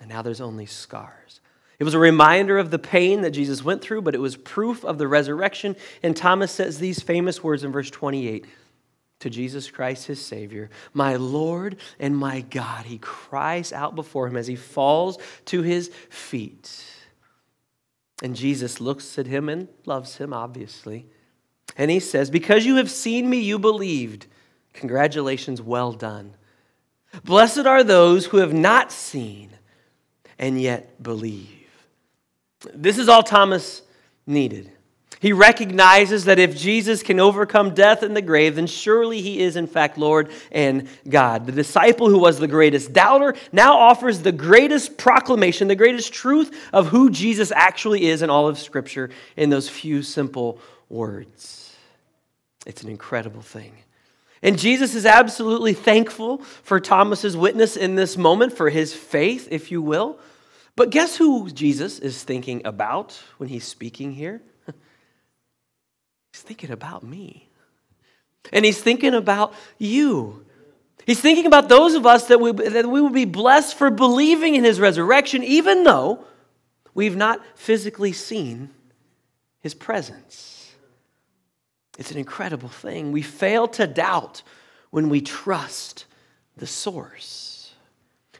And 0.00 0.08
now 0.08 0.22
there's 0.22 0.40
only 0.40 0.66
scars. 0.66 1.39
It 1.80 1.84
was 1.84 1.94
a 1.94 1.98
reminder 1.98 2.58
of 2.58 2.70
the 2.70 2.78
pain 2.78 3.22
that 3.22 3.30
Jesus 3.30 3.64
went 3.64 3.80
through, 3.80 4.02
but 4.02 4.14
it 4.14 4.20
was 4.20 4.36
proof 4.36 4.84
of 4.84 4.98
the 4.98 5.08
resurrection. 5.08 5.76
And 6.02 6.14
Thomas 6.14 6.52
says 6.52 6.78
these 6.78 7.00
famous 7.00 7.42
words 7.42 7.64
in 7.64 7.72
verse 7.72 7.90
28 7.90 8.44
to 9.20 9.30
Jesus 9.30 9.70
Christ, 9.70 10.06
his 10.06 10.24
Savior, 10.24 10.68
my 10.92 11.16
Lord 11.16 11.78
and 11.98 12.14
my 12.14 12.42
God. 12.42 12.84
He 12.84 12.98
cries 12.98 13.72
out 13.72 13.94
before 13.94 14.26
him 14.26 14.36
as 14.36 14.46
he 14.46 14.56
falls 14.56 15.18
to 15.46 15.62
his 15.62 15.90
feet. 16.10 16.84
And 18.22 18.36
Jesus 18.36 18.82
looks 18.82 19.18
at 19.18 19.26
him 19.26 19.48
and 19.48 19.66
loves 19.86 20.18
him, 20.18 20.34
obviously. 20.34 21.06
And 21.78 21.90
he 21.90 22.00
says, 22.00 22.28
Because 22.28 22.66
you 22.66 22.76
have 22.76 22.90
seen 22.90 23.28
me, 23.28 23.40
you 23.40 23.58
believed. 23.58 24.26
Congratulations, 24.74 25.62
well 25.62 25.92
done. 25.92 26.34
Blessed 27.24 27.60
are 27.60 27.82
those 27.82 28.26
who 28.26 28.36
have 28.36 28.52
not 28.52 28.92
seen 28.92 29.50
and 30.38 30.60
yet 30.60 31.02
believe. 31.02 31.59
This 32.74 32.98
is 32.98 33.08
all 33.08 33.22
Thomas 33.22 33.82
needed. 34.26 34.70
He 35.20 35.34
recognizes 35.34 36.24
that 36.24 36.38
if 36.38 36.56
Jesus 36.56 37.02
can 37.02 37.20
overcome 37.20 37.74
death 37.74 38.02
and 38.02 38.16
the 38.16 38.22
grave, 38.22 38.56
then 38.56 38.66
surely 38.66 39.20
he 39.20 39.40
is, 39.40 39.54
in 39.54 39.66
fact, 39.66 39.98
Lord 39.98 40.30
and 40.50 40.88
God. 41.06 41.44
The 41.44 41.52
disciple 41.52 42.08
who 42.08 42.18
was 42.18 42.38
the 42.38 42.48
greatest 42.48 42.94
doubter 42.94 43.34
now 43.52 43.76
offers 43.76 44.20
the 44.20 44.32
greatest 44.32 44.96
proclamation, 44.96 45.68
the 45.68 45.76
greatest 45.76 46.14
truth 46.14 46.70
of 46.72 46.88
who 46.88 47.10
Jesus 47.10 47.52
actually 47.54 48.06
is 48.06 48.22
in 48.22 48.30
all 48.30 48.48
of 48.48 48.58
Scripture 48.58 49.10
in 49.36 49.50
those 49.50 49.68
few 49.68 50.02
simple 50.02 50.58
words. 50.88 51.76
It's 52.64 52.82
an 52.82 52.88
incredible 52.88 53.42
thing. 53.42 53.74
And 54.42 54.58
Jesus 54.58 54.94
is 54.94 55.04
absolutely 55.04 55.74
thankful 55.74 56.38
for 56.38 56.80
Thomas's 56.80 57.36
witness 57.36 57.76
in 57.76 57.94
this 57.94 58.16
moment, 58.16 58.54
for 58.54 58.70
his 58.70 58.94
faith, 58.94 59.48
if 59.50 59.70
you 59.70 59.82
will. 59.82 60.18
But 60.80 60.88
guess 60.88 61.14
who 61.14 61.50
Jesus 61.50 61.98
is 61.98 62.24
thinking 62.24 62.62
about 62.64 63.12
when 63.36 63.50
he's 63.50 63.64
speaking 63.64 64.14
here? 64.14 64.40
He's 66.32 66.40
thinking 66.40 66.70
about 66.70 67.02
me. 67.02 67.50
And 68.50 68.64
he's 68.64 68.80
thinking 68.80 69.12
about 69.12 69.52
you. 69.76 70.46
He's 71.04 71.20
thinking 71.20 71.44
about 71.44 71.68
those 71.68 71.92
of 71.92 72.06
us 72.06 72.28
that 72.28 72.40
we, 72.40 72.52
that 72.52 72.86
we 72.86 73.02
will 73.02 73.10
be 73.10 73.26
blessed 73.26 73.76
for 73.76 73.90
believing 73.90 74.54
in 74.54 74.64
his 74.64 74.80
resurrection, 74.80 75.44
even 75.44 75.84
though 75.84 76.24
we've 76.94 77.14
not 77.14 77.42
physically 77.56 78.14
seen 78.14 78.70
his 79.60 79.74
presence. 79.74 80.72
It's 81.98 82.10
an 82.10 82.16
incredible 82.16 82.70
thing. 82.70 83.12
We 83.12 83.20
fail 83.20 83.68
to 83.68 83.86
doubt 83.86 84.42
when 84.88 85.10
we 85.10 85.20
trust 85.20 86.06
the 86.56 86.66
source. 86.66 87.59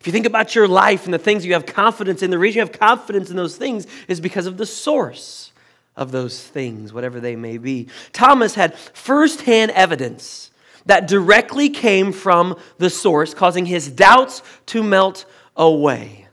If 0.00 0.06
you 0.06 0.12
think 0.12 0.26
about 0.26 0.54
your 0.54 0.66
life 0.66 1.04
and 1.04 1.12
the 1.12 1.18
things 1.18 1.44
you 1.44 1.52
have 1.52 1.66
confidence 1.66 2.22
in, 2.22 2.30
the 2.30 2.38
reason 2.38 2.60
you 2.60 2.66
have 2.66 2.72
confidence 2.72 3.28
in 3.28 3.36
those 3.36 3.56
things 3.56 3.86
is 4.08 4.18
because 4.18 4.46
of 4.46 4.56
the 4.56 4.64
source 4.64 5.52
of 5.94 6.10
those 6.10 6.42
things, 6.42 6.92
whatever 6.92 7.20
they 7.20 7.36
may 7.36 7.58
be. 7.58 7.88
Thomas 8.12 8.54
had 8.54 8.78
firsthand 8.78 9.72
evidence 9.72 10.50
that 10.86 11.06
directly 11.06 11.68
came 11.68 12.12
from 12.12 12.56
the 12.78 12.88
source, 12.88 13.34
causing 13.34 13.66
his 13.66 13.90
doubts 13.90 14.42
to 14.66 14.82
melt 14.82 15.26
away. 15.54 16.26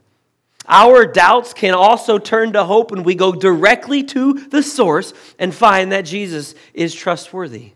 Our 0.66 1.04
doubts 1.04 1.52
can 1.52 1.74
also 1.74 2.18
turn 2.18 2.54
to 2.54 2.64
hope 2.64 2.90
when 2.90 3.02
we 3.02 3.14
go 3.14 3.32
directly 3.32 4.02
to 4.04 4.32
the 4.32 4.62
source 4.62 5.12
and 5.38 5.54
find 5.54 5.92
that 5.92 6.02
Jesus 6.02 6.54
is 6.72 6.94
trustworthy. 6.94 7.72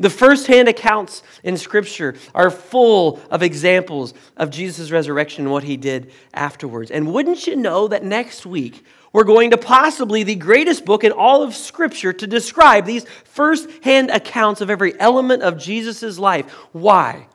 The 0.00 0.10
first-hand 0.10 0.66
accounts 0.66 1.22
in 1.44 1.58
Scripture 1.58 2.14
are 2.34 2.50
full 2.50 3.20
of 3.30 3.42
examples 3.42 4.14
of 4.34 4.50
Jesus' 4.50 4.90
resurrection 4.90 5.44
and 5.44 5.52
what 5.52 5.62
he 5.62 5.76
did 5.76 6.10
afterwards. 6.32 6.90
And 6.90 7.12
wouldn't 7.12 7.46
you 7.46 7.54
know 7.54 7.86
that 7.86 8.02
next 8.02 8.46
week 8.46 8.82
we're 9.12 9.24
going 9.24 9.50
to 9.50 9.58
possibly 9.58 10.22
the 10.22 10.36
greatest 10.36 10.86
book 10.86 11.04
in 11.04 11.12
all 11.12 11.42
of 11.42 11.54
Scripture 11.54 12.14
to 12.14 12.26
describe 12.26 12.86
these 12.86 13.04
first-hand 13.24 14.10
accounts 14.10 14.62
of 14.62 14.70
every 14.70 14.98
element 14.98 15.42
of 15.42 15.58
Jesus' 15.58 16.18
life. 16.18 16.50
Why? 16.72 17.26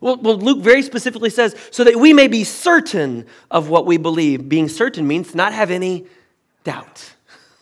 Well, 0.00 0.16
Luke 0.16 0.62
very 0.62 0.82
specifically 0.82 1.30
says, 1.30 1.56
so 1.72 1.82
that 1.82 1.96
we 1.96 2.12
may 2.12 2.28
be 2.28 2.44
certain 2.44 3.26
of 3.50 3.68
what 3.68 3.84
we 3.84 3.96
believe. 3.96 4.48
Being 4.48 4.68
certain 4.68 5.08
means 5.08 5.34
not 5.34 5.52
have 5.52 5.72
any 5.72 6.06
doubt. 6.62 7.14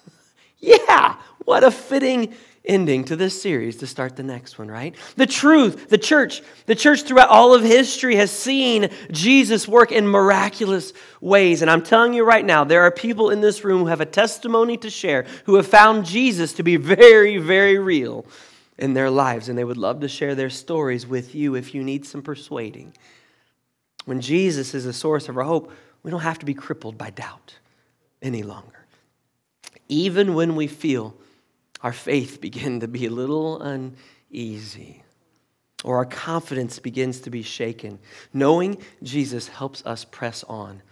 yeah, 0.59 1.17
what 1.47 1.65
a 1.65 1.71
fitting 1.71 2.35
ending 2.65 3.05
to 3.05 3.17
this 3.17 3.41
series 3.41 3.77
to 3.77 3.87
start 3.87 4.17
the 4.17 4.23
next 4.23 4.59
one, 4.59 4.69
right? 4.69 4.95
The 5.17 5.27
truth, 5.27 5.89
the 5.89 5.99
church, 5.99 6.43
the 6.67 6.75
church 6.75 7.03
throughout 7.03 7.31
all 7.31 7.55
of 7.55 7.63
history 7.63 8.17
has 8.17 8.31
seen 8.31 8.91
Jesus 9.11 9.67
work 9.67 9.93
in 9.93 10.07
miraculous 10.07 10.93
ways. 11.21 11.63
And 11.63 11.71
I'm 11.71 11.83
telling 11.83 12.13
you 12.13 12.25
right 12.25 12.45
now, 12.45 12.65
there 12.65 12.83
are 12.83 12.91
people 12.91 13.31
in 13.31 13.41
this 13.41 13.65
room 13.65 13.81
who 13.81 13.87
have 13.87 14.03
a 14.03 14.07
testimony 14.07 14.77
to 14.79 14.91
share 14.91 15.25
who 15.47 15.55
have 15.55 15.67
found 15.67 16.05
Jesus 16.05 16.53
to 16.55 16.63
be 16.63 16.77
very, 16.77 17.39
very 17.39 17.79
real 17.79 18.27
in 18.79 18.93
their 18.93 19.11
lives. 19.11 19.49
And 19.49 19.57
they 19.57 19.65
would 19.65 19.79
love 19.79 20.01
to 20.01 20.09
share 20.09 20.35
their 20.35 20.51
stories 20.51 21.07
with 21.07 21.35
you 21.35 21.55
if 21.55 21.75
you 21.75 21.83
need 21.83 22.05
some 22.05 22.23
persuading. 22.23 22.93
When 24.05 24.21
Jesus 24.21 24.75
is 24.75 24.85
a 24.87 24.93
source 24.93 25.29
of 25.29 25.37
our 25.39 25.45
hope, 25.45 25.73
we 26.03 26.11
don't 26.11 26.21
have 26.21 26.39
to 26.41 26.47
be 26.47 26.55
crippled 26.55 26.99
by 26.99 27.11
doubt 27.11 27.55
any 28.23 28.43
longer. 28.43 28.87
Even 29.89 30.35
when 30.35 30.57
we 30.57 30.67
feel 30.67 31.15
our 31.83 31.93
faith 31.93 32.41
begin 32.41 32.81
to 32.81 32.89
be 32.89 33.07
a 33.07 33.11
little 33.11 33.61
uneasy 33.63 35.03
or 35.85 35.97
our 35.97 36.05
confidence 36.05 36.79
begins 36.79 37.21
to 37.21 37.31
be 37.31 37.43
shaken. 37.43 37.99
Knowing 38.33 38.79
Jesus 39.03 39.49
helps 39.49 39.85
us 39.87 40.05
press 40.05 40.45
on 40.45 40.83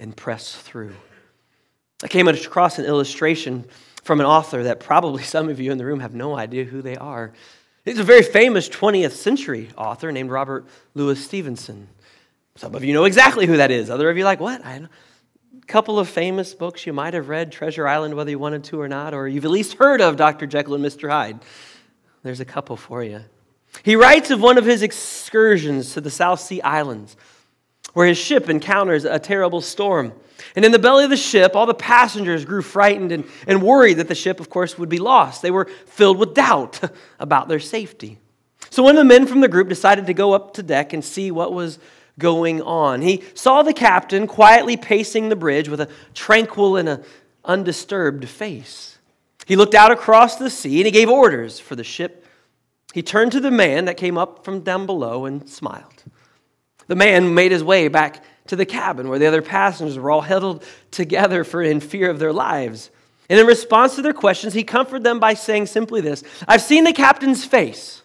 and 0.00 0.16
press 0.16 0.54
through. 0.54 0.94
I 2.02 2.08
came 2.08 2.26
across 2.26 2.78
an 2.78 2.84
illustration 2.84 3.64
from 4.02 4.20
an 4.20 4.26
author 4.26 4.64
that 4.64 4.80
probably 4.80 5.22
some 5.22 5.48
of 5.48 5.60
you 5.60 5.70
in 5.70 5.78
the 5.78 5.86
room 5.86 6.00
have 6.00 6.14
no 6.14 6.36
idea 6.36 6.64
who 6.64 6.82
they 6.82 6.96
are. 6.96 7.32
He's 7.84 7.98
a 7.98 8.04
very 8.04 8.22
famous 8.22 8.68
20th 8.68 9.12
century 9.12 9.70
author 9.76 10.12
named 10.12 10.30
Robert 10.30 10.66
Louis 10.94 11.22
Stevenson. 11.22 11.88
Some 12.56 12.74
of 12.74 12.84
you 12.84 12.92
know 12.92 13.04
exactly 13.04 13.46
who 13.46 13.56
that 13.56 13.70
is. 13.70 13.90
Other 13.90 14.10
of 14.10 14.16
you 14.16 14.24
like, 14.24 14.40
what? 14.40 14.64
I 14.64 14.78
know. 14.80 14.88
Couple 15.66 15.98
of 15.98 16.08
famous 16.08 16.54
books 16.54 16.86
you 16.86 16.92
might 16.92 17.14
have 17.14 17.28
read, 17.28 17.52
Treasure 17.52 17.86
Island, 17.86 18.14
whether 18.14 18.30
you 18.30 18.38
wanted 18.38 18.64
to 18.64 18.80
or 18.80 18.88
not, 18.88 19.14
or 19.14 19.28
you've 19.28 19.44
at 19.44 19.50
least 19.50 19.74
heard 19.74 20.00
of 20.00 20.16
Dr. 20.16 20.46
Jekyll 20.46 20.74
and 20.74 20.84
Mr. 20.84 21.08
Hyde. 21.08 21.40
There's 22.22 22.40
a 22.40 22.44
couple 22.44 22.76
for 22.76 23.02
you. 23.02 23.22
He 23.82 23.96
writes 23.96 24.30
of 24.30 24.40
one 24.40 24.58
of 24.58 24.64
his 24.64 24.82
excursions 24.82 25.94
to 25.94 26.00
the 26.00 26.10
South 26.10 26.40
Sea 26.40 26.60
Islands, 26.60 27.16
where 27.94 28.06
his 28.06 28.18
ship 28.18 28.50
encounters 28.50 29.04
a 29.04 29.18
terrible 29.18 29.60
storm. 29.60 30.12
And 30.56 30.64
in 30.64 30.72
the 30.72 30.78
belly 30.78 31.04
of 31.04 31.10
the 31.10 31.16
ship, 31.16 31.56
all 31.56 31.66
the 31.66 31.74
passengers 31.74 32.44
grew 32.44 32.62
frightened 32.62 33.12
and, 33.12 33.24
and 33.46 33.62
worried 33.62 33.94
that 33.94 34.08
the 34.08 34.14
ship, 34.14 34.40
of 34.40 34.50
course, 34.50 34.76
would 34.78 34.88
be 34.88 34.98
lost. 34.98 35.42
They 35.42 35.50
were 35.50 35.66
filled 35.86 36.18
with 36.18 36.34
doubt 36.34 36.80
about 37.18 37.48
their 37.48 37.60
safety. 37.60 38.18
So 38.70 38.82
one 38.82 38.96
of 38.96 39.00
the 39.00 39.04
men 39.04 39.26
from 39.26 39.40
the 39.40 39.48
group 39.48 39.68
decided 39.68 40.06
to 40.06 40.14
go 40.14 40.32
up 40.32 40.54
to 40.54 40.62
deck 40.62 40.92
and 40.92 41.04
see 41.04 41.30
what 41.30 41.52
was 41.52 41.78
going 42.18 42.62
on. 42.62 43.02
He 43.02 43.22
saw 43.34 43.62
the 43.62 43.72
captain 43.72 44.26
quietly 44.26 44.76
pacing 44.76 45.28
the 45.28 45.36
bridge 45.36 45.68
with 45.68 45.80
a 45.80 45.88
tranquil 46.14 46.76
and 46.76 46.88
a 46.88 47.02
undisturbed 47.44 48.28
face. 48.28 48.98
He 49.46 49.56
looked 49.56 49.74
out 49.74 49.90
across 49.90 50.36
the 50.36 50.50
sea 50.50 50.78
and 50.78 50.86
he 50.86 50.92
gave 50.92 51.08
orders 51.08 51.58
for 51.58 51.74
the 51.74 51.84
ship. 51.84 52.26
He 52.94 53.02
turned 53.02 53.32
to 53.32 53.40
the 53.40 53.50
man 53.50 53.86
that 53.86 53.96
came 53.96 54.18
up 54.18 54.44
from 54.44 54.60
down 54.60 54.86
below 54.86 55.24
and 55.24 55.48
smiled. 55.48 56.04
The 56.86 56.96
man 56.96 57.34
made 57.34 57.52
his 57.52 57.64
way 57.64 57.88
back 57.88 58.22
to 58.48 58.56
the 58.56 58.66
cabin 58.66 59.08
where 59.08 59.18
the 59.18 59.26
other 59.26 59.42
passengers 59.42 59.98
were 59.98 60.10
all 60.10 60.20
huddled 60.20 60.64
together 60.90 61.44
for 61.44 61.62
in 61.62 61.80
fear 61.80 62.10
of 62.10 62.18
their 62.18 62.32
lives. 62.32 62.90
And 63.30 63.40
in 63.40 63.46
response 63.46 63.94
to 63.96 64.02
their 64.02 64.12
questions, 64.12 64.52
he 64.52 64.64
comforted 64.64 65.04
them 65.04 65.18
by 65.18 65.34
saying 65.34 65.66
simply 65.66 66.00
this 66.00 66.22
I've 66.46 66.62
seen 66.62 66.84
the 66.84 66.92
captain's 66.92 67.44
face, 67.44 68.02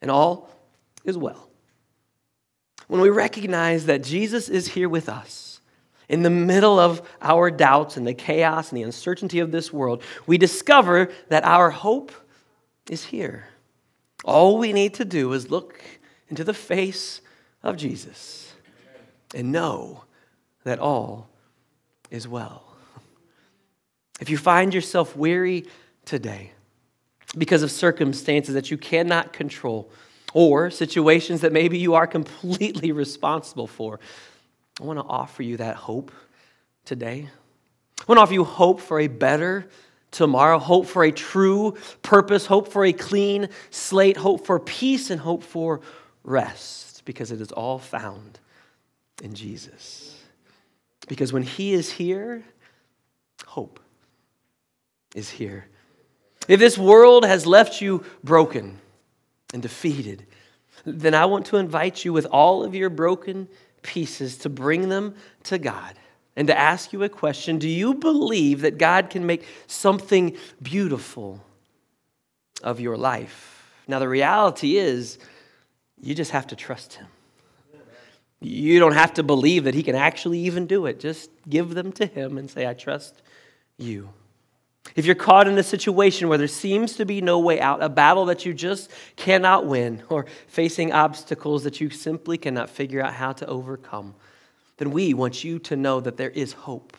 and 0.00 0.10
all 0.10 0.50
is 1.04 1.18
well. 1.18 1.47
When 2.88 3.00
we 3.00 3.10
recognize 3.10 3.86
that 3.86 4.02
Jesus 4.02 4.48
is 4.48 4.68
here 4.68 4.88
with 4.88 5.08
us, 5.08 5.60
in 6.08 6.22
the 6.22 6.30
middle 6.30 6.78
of 6.78 7.02
our 7.20 7.50
doubts 7.50 7.96
and 7.96 8.06
the 8.06 8.14
chaos 8.14 8.70
and 8.70 8.78
the 8.78 8.82
uncertainty 8.82 9.40
of 9.40 9.52
this 9.52 9.72
world, 9.72 10.02
we 10.26 10.38
discover 10.38 11.10
that 11.28 11.44
our 11.44 11.70
hope 11.70 12.12
is 12.88 13.04
here. 13.04 13.48
All 14.24 14.58
we 14.58 14.72
need 14.72 14.94
to 14.94 15.04
do 15.04 15.32
is 15.34 15.50
look 15.50 15.82
into 16.28 16.44
the 16.44 16.54
face 16.54 17.20
of 17.62 17.76
Jesus 17.76 18.54
and 19.34 19.52
know 19.52 20.04
that 20.64 20.78
all 20.78 21.28
is 22.10 22.26
well. 22.26 22.64
If 24.20 24.30
you 24.30 24.38
find 24.38 24.72
yourself 24.72 25.14
weary 25.14 25.66
today 26.06 26.52
because 27.36 27.62
of 27.62 27.70
circumstances 27.70 28.54
that 28.54 28.70
you 28.70 28.78
cannot 28.78 29.34
control 29.34 29.90
or 30.34 30.70
situations 30.70 31.40
that 31.40 31.52
maybe 31.52 31.78
you 31.78 31.94
are 31.94 32.06
completely 32.06 32.92
responsible 33.04 33.66
for, 33.66 34.00
I 34.80 34.84
want 34.84 34.98
to 34.98 35.04
offer 35.04 35.42
you 35.42 35.56
that 35.56 35.76
hope 35.76 36.12
today. 36.84 37.28
I 38.00 38.04
want 38.06 38.18
to 38.18 38.22
offer 38.22 38.34
you 38.34 38.44
hope 38.44 38.80
for 38.80 39.00
a 39.00 39.08
better 39.08 39.66
tomorrow, 40.10 40.58
hope 40.58 40.86
for 40.86 41.04
a 41.04 41.12
true 41.12 41.76
purpose, 42.02 42.46
hope 42.46 42.68
for 42.68 42.84
a 42.84 42.92
clean 42.92 43.48
slate, 43.70 44.16
hope 44.16 44.46
for 44.46 44.58
peace, 44.58 45.10
and 45.10 45.20
hope 45.20 45.42
for 45.42 45.80
rest, 46.24 47.04
because 47.04 47.32
it 47.32 47.40
is 47.40 47.52
all 47.52 47.78
found 47.78 48.38
in 49.22 49.34
Jesus. 49.34 50.16
Because 51.08 51.32
when 51.32 51.42
He 51.42 51.72
is 51.72 51.90
here, 51.90 52.44
hope 53.46 53.80
is 55.14 55.28
here. 55.28 55.66
If 56.46 56.60
this 56.60 56.78
world 56.78 57.24
has 57.24 57.46
left 57.46 57.80
you 57.80 58.04
broken 58.22 58.78
and 59.52 59.62
defeated, 59.62 60.26
then 60.84 61.14
I 61.14 61.26
want 61.26 61.46
to 61.46 61.56
invite 61.56 62.04
you 62.04 62.12
with 62.12 62.26
all 62.26 62.64
of 62.64 62.74
your 62.74 62.90
broken 62.90 63.48
pieces 63.82 64.38
to 64.38 64.48
bring 64.48 64.88
them 64.88 65.14
to 65.44 65.58
God 65.58 65.94
and 66.36 66.46
to 66.48 66.58
ask 66.58 66.92
you 66.92 67.02
a 67.02 67.08
question 67.08 67.58
Do 67.58 67.68
you 67.68 67.94
believe 67.94 68.60
that 68.60 68.78
God 68.78 69.10
can 69.10 69.26
make 69.26 69.44
something 69.66 70.36
beautiful 70.62 71.44
of 72.62 72.80
your 72.80 72.96
life? 72.96 73.54
Now, 73.88 73.98
the 73.98 74.08
reality 74.08 74.76
is, 74.76 75.18
you 76.00 76.14
just 76.14 76.30
have 76.30 76.46
to 76.48 76.56
trust 76.56 76.94
Him. 76.94 77.06
You 78.40 78.78
don't 78.78 78.92
have 78.92 79.14
to 79.14 79.22
believe 79.24 79.64
that 79.64 79.74
He 79.74 79.82
can 79.82 79.96
actually 79.96 80.40
even 80.40 80.66
do 80.66 80.86
it. 80.86 81.00
Just 81.00 81.30
give 81.48 81.74
them 81.74 81.90
to 81.92 82.06
Him 82.06 82.38
and 82.38 82.48
say, 82.50 82.68
I 82.68 82.74
trust 82.74 83.20
you. 83.76 84.10
If 84.96 85.06
you're 85.06 85.14
caught 85.14 85.46
in 85.46 85.58
a 85.58 85.62
situation 85.62 86.28
where 86.28 86.38
there 86.38 86.48
seems 86.48 86.96
to 86.96 87.04
be 87.04 87.20
no 87.20 87.38
way 87.38 87.60
out, 87.60 87.82
a 87.82 87.88
battle 87.88 88.26
that 88.26 88.44
you 88.44 88.54
just 88.54 88.90
cannot 89.16 89.66
win, 89.66 90.02
or 90.08 90.26
facing 90.46 90.92
obstacles 90.92 91.64
that 91.64 91.80
you 91.80 91.90
simply 91.90 92.38
cannot 92.38 92.70
figure 92.70 93.02
out 93.02 93.14
how 93.14 93.32
to 93.34 93.46
overcome, 93.46 94.14
then 94.78 94.90
we 94.90 95.14
want 95.14 95.44
you 95.44 95.58
to 95.58 95.76
know 95.76 96.00
that 96.00 96.16
there 96.16 96.30
is 96.30 96.52
hope 96.52 96.96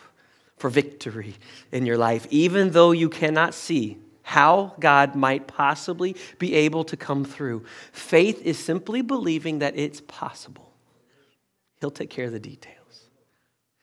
for 0.58 0.70
victory 0.70 1.36
in 1.72 1.86
your 1.86 1.98
life, 1.98 2.28
even 2.30 2.72
though 2.72 2.92
you 2.92 3.10
cannot 3.10 3.54
see 3.54 3.98
how 4.22 4.76
God 4.80 5.16
might 5.16 5.48
possibly 5.48 6.16
be 6.38 6.54
able 6.54 6.84
to 6.84 6.98
come 6.98 7.26
through. 7.26 7.66
Faith 7.92 8.42
is 8.44 8.60
simply 8.60 9.02
believing 9.02 9.60
that 9.60 9.76
it's 9.76 10.02
possible. 10.02 10.72
He'll 11.80 11.90
take 11.90 12.12
care 12.12 12.26
of 12.26 12.34
the 12.34 12.40
details. 12.40 12.79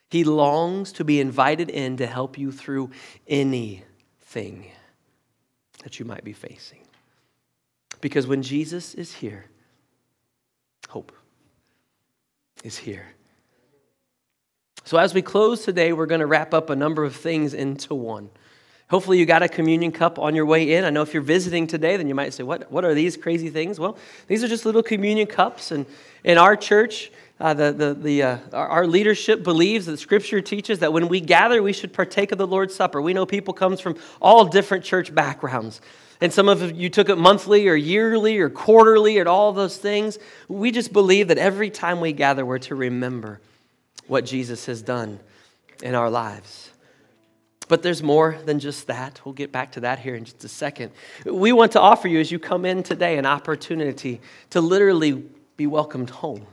He 0.08 0.24
longs 0.24 0.92
to 0.92 1.04
be 1.04 1.20
invited 1.20 1.68
in 1.68 1.96
to 1.96 2.06
help 2.06 2.38
you 2.38 2.52
through 2.52 2.90
anything 3.26 4.70
that 5.82 5.98
you 5.98 6.04
might 6.04 6.24
be 6.24 6.32
facing. 6.32 6.80
Because 8.00 8.26
when 8.26 8.42
Jesus 8.42 8.94
is 8.94 9.12
here, 9.12 9.46
hope 10.88 11.12
is 12.62 12.78
here. 12.78 13.06
So, 14.84 14.98
as 14.98 15.12
we 15.12 15.22
close 15.22 15.64
today, 15.64 15.92
we're 15.92 16.06
going 16.06 16.20
to 16.20 16.26
wrap 16.26 16.54
up 16.54 16.70
a 16.70 16.76
number 16.76 17.02
of 17.02 17.16
things 17.16 17.54
into 17.54 17.94
one. 17.94 18.30
Hopefully, 18.88 19.18
you 19.18 19.26
got 19.26 19.42
a 19.42 19.48
communion 19.48 19.90
cup 19.90 20.16
on 20.16 20.36
your 20.36 20.46
way 20.46 20.74
in. 20.74 20.84
I 20.84 20.90
know 20.90 21.02
if 21.02 21.12
you're 21.12 21.22
visiting 21.24 21.66
today, 21.66 21.96
then 21.96 22.06
you 22.06 22.14
might 22.14 22.32
say, 22.32 22.44
What, 22.44 22.70
what 22.70 22.84
are 22.84 22.94
these 22.94 23.16
crazy 23.16 23.50
things? 23.50 23.80
Well, 23.80 23.98
these 24.28 24.44
are 24.44 24.48
just 24.48 24.64
little 24.64 24.84
communion 24.84 25.26
cups. 25.26 25.72
And 25.72 25.86
in 26.22 26.38
our 26.38 26.54
church, 26.54 27.10
uh, 27.38 27.52
the, 27.52 27.72
the, 27.72 27.94
the, 27.94 28.22
uh, 28.22 28.38
our, 28.54 28.86
leadership 28.86 29.42
believes 29.42 29.84
that 29.86 29.98
Scripture 29.98 30.40
teaches 30.40 30.78
that 30.78 30.92
when 30.92 31.08
we 31.08 31.20
gather, 31.20 31.62
we 31.62 31.74
should 31.74 31.92
partake 31.92 32.32
of 32.32 32.38
the 32.38 32.46
Lord's 32.46 32.74
Supper. 32.74 33.02
We 33.02 33.12
know 33.12 33.26
people 33.26 33.52
comes 33.52 33.78
from 33.78 33.96
all 34.22 34.46
different 34.46 34.84
church 34.84 35.14
backgrounds. 35.14 35.82
And 36.22 36.32
some 36.32 36.48
of 36.48 36.72
you 36.72 36.88
took 36.88 37.10
it 37.10 37.18
monthly 37.18 37.68
or 37.68 37.74
yearly 37.74 38.38
or 38.38 38.48
quarterly 38.48 39.18
and 39.18 39.28
all 39.28 39.52
those 39.52 39.76
things. 39.76 40.18
We 40.48 40.70
just 40.70 40.94
believe 40.94 41.28
that 41.28 41.36
every 41.36 41.68
time 41.68 42.00
we 42.00 42.14
gather, 42.14 42.46
we're 42.46 42.58
to 42.60 42.74
remember 42.74 43.40
what 44.06 44.24
Jesus 44.24 44.64
has 44.64 44.80
done 44.80 45.20
in 45.82 45.94
our 45.94 46.08
lives. 46.08 46.70
But 47.68 47.82
there's 47.82 48.02
more 48.02 48.38
than 48.46 48.60
just 48.60 48.86
that. 48.86 49.20
We'll 49.24 49.34
get 49.34 49.52
back 49.52 49.72
to 49.72 49.80
that 49.80 49.98
here 49.98 50.14
in 50.14 50.24
just 50.24 50.44
a 50.44 50.48
second. 50.48 50.92
We 51.26 51.52
want 51.52 51.72
to 51.72 51.80
offer 51.80 52.08
you, 52.08 52.20
as 52.20 52.30
you 52.30 52.38
come 52.38 52.64
in 52.64 52.82
today, 52.82 53.18
an 53.18 53.26
opportunity 53.26 54.20
to 54.50 54.60
literally 54.60 55.24
be 55.56 55.66
welcomed 55.66 56.10
home. 56.10 56.46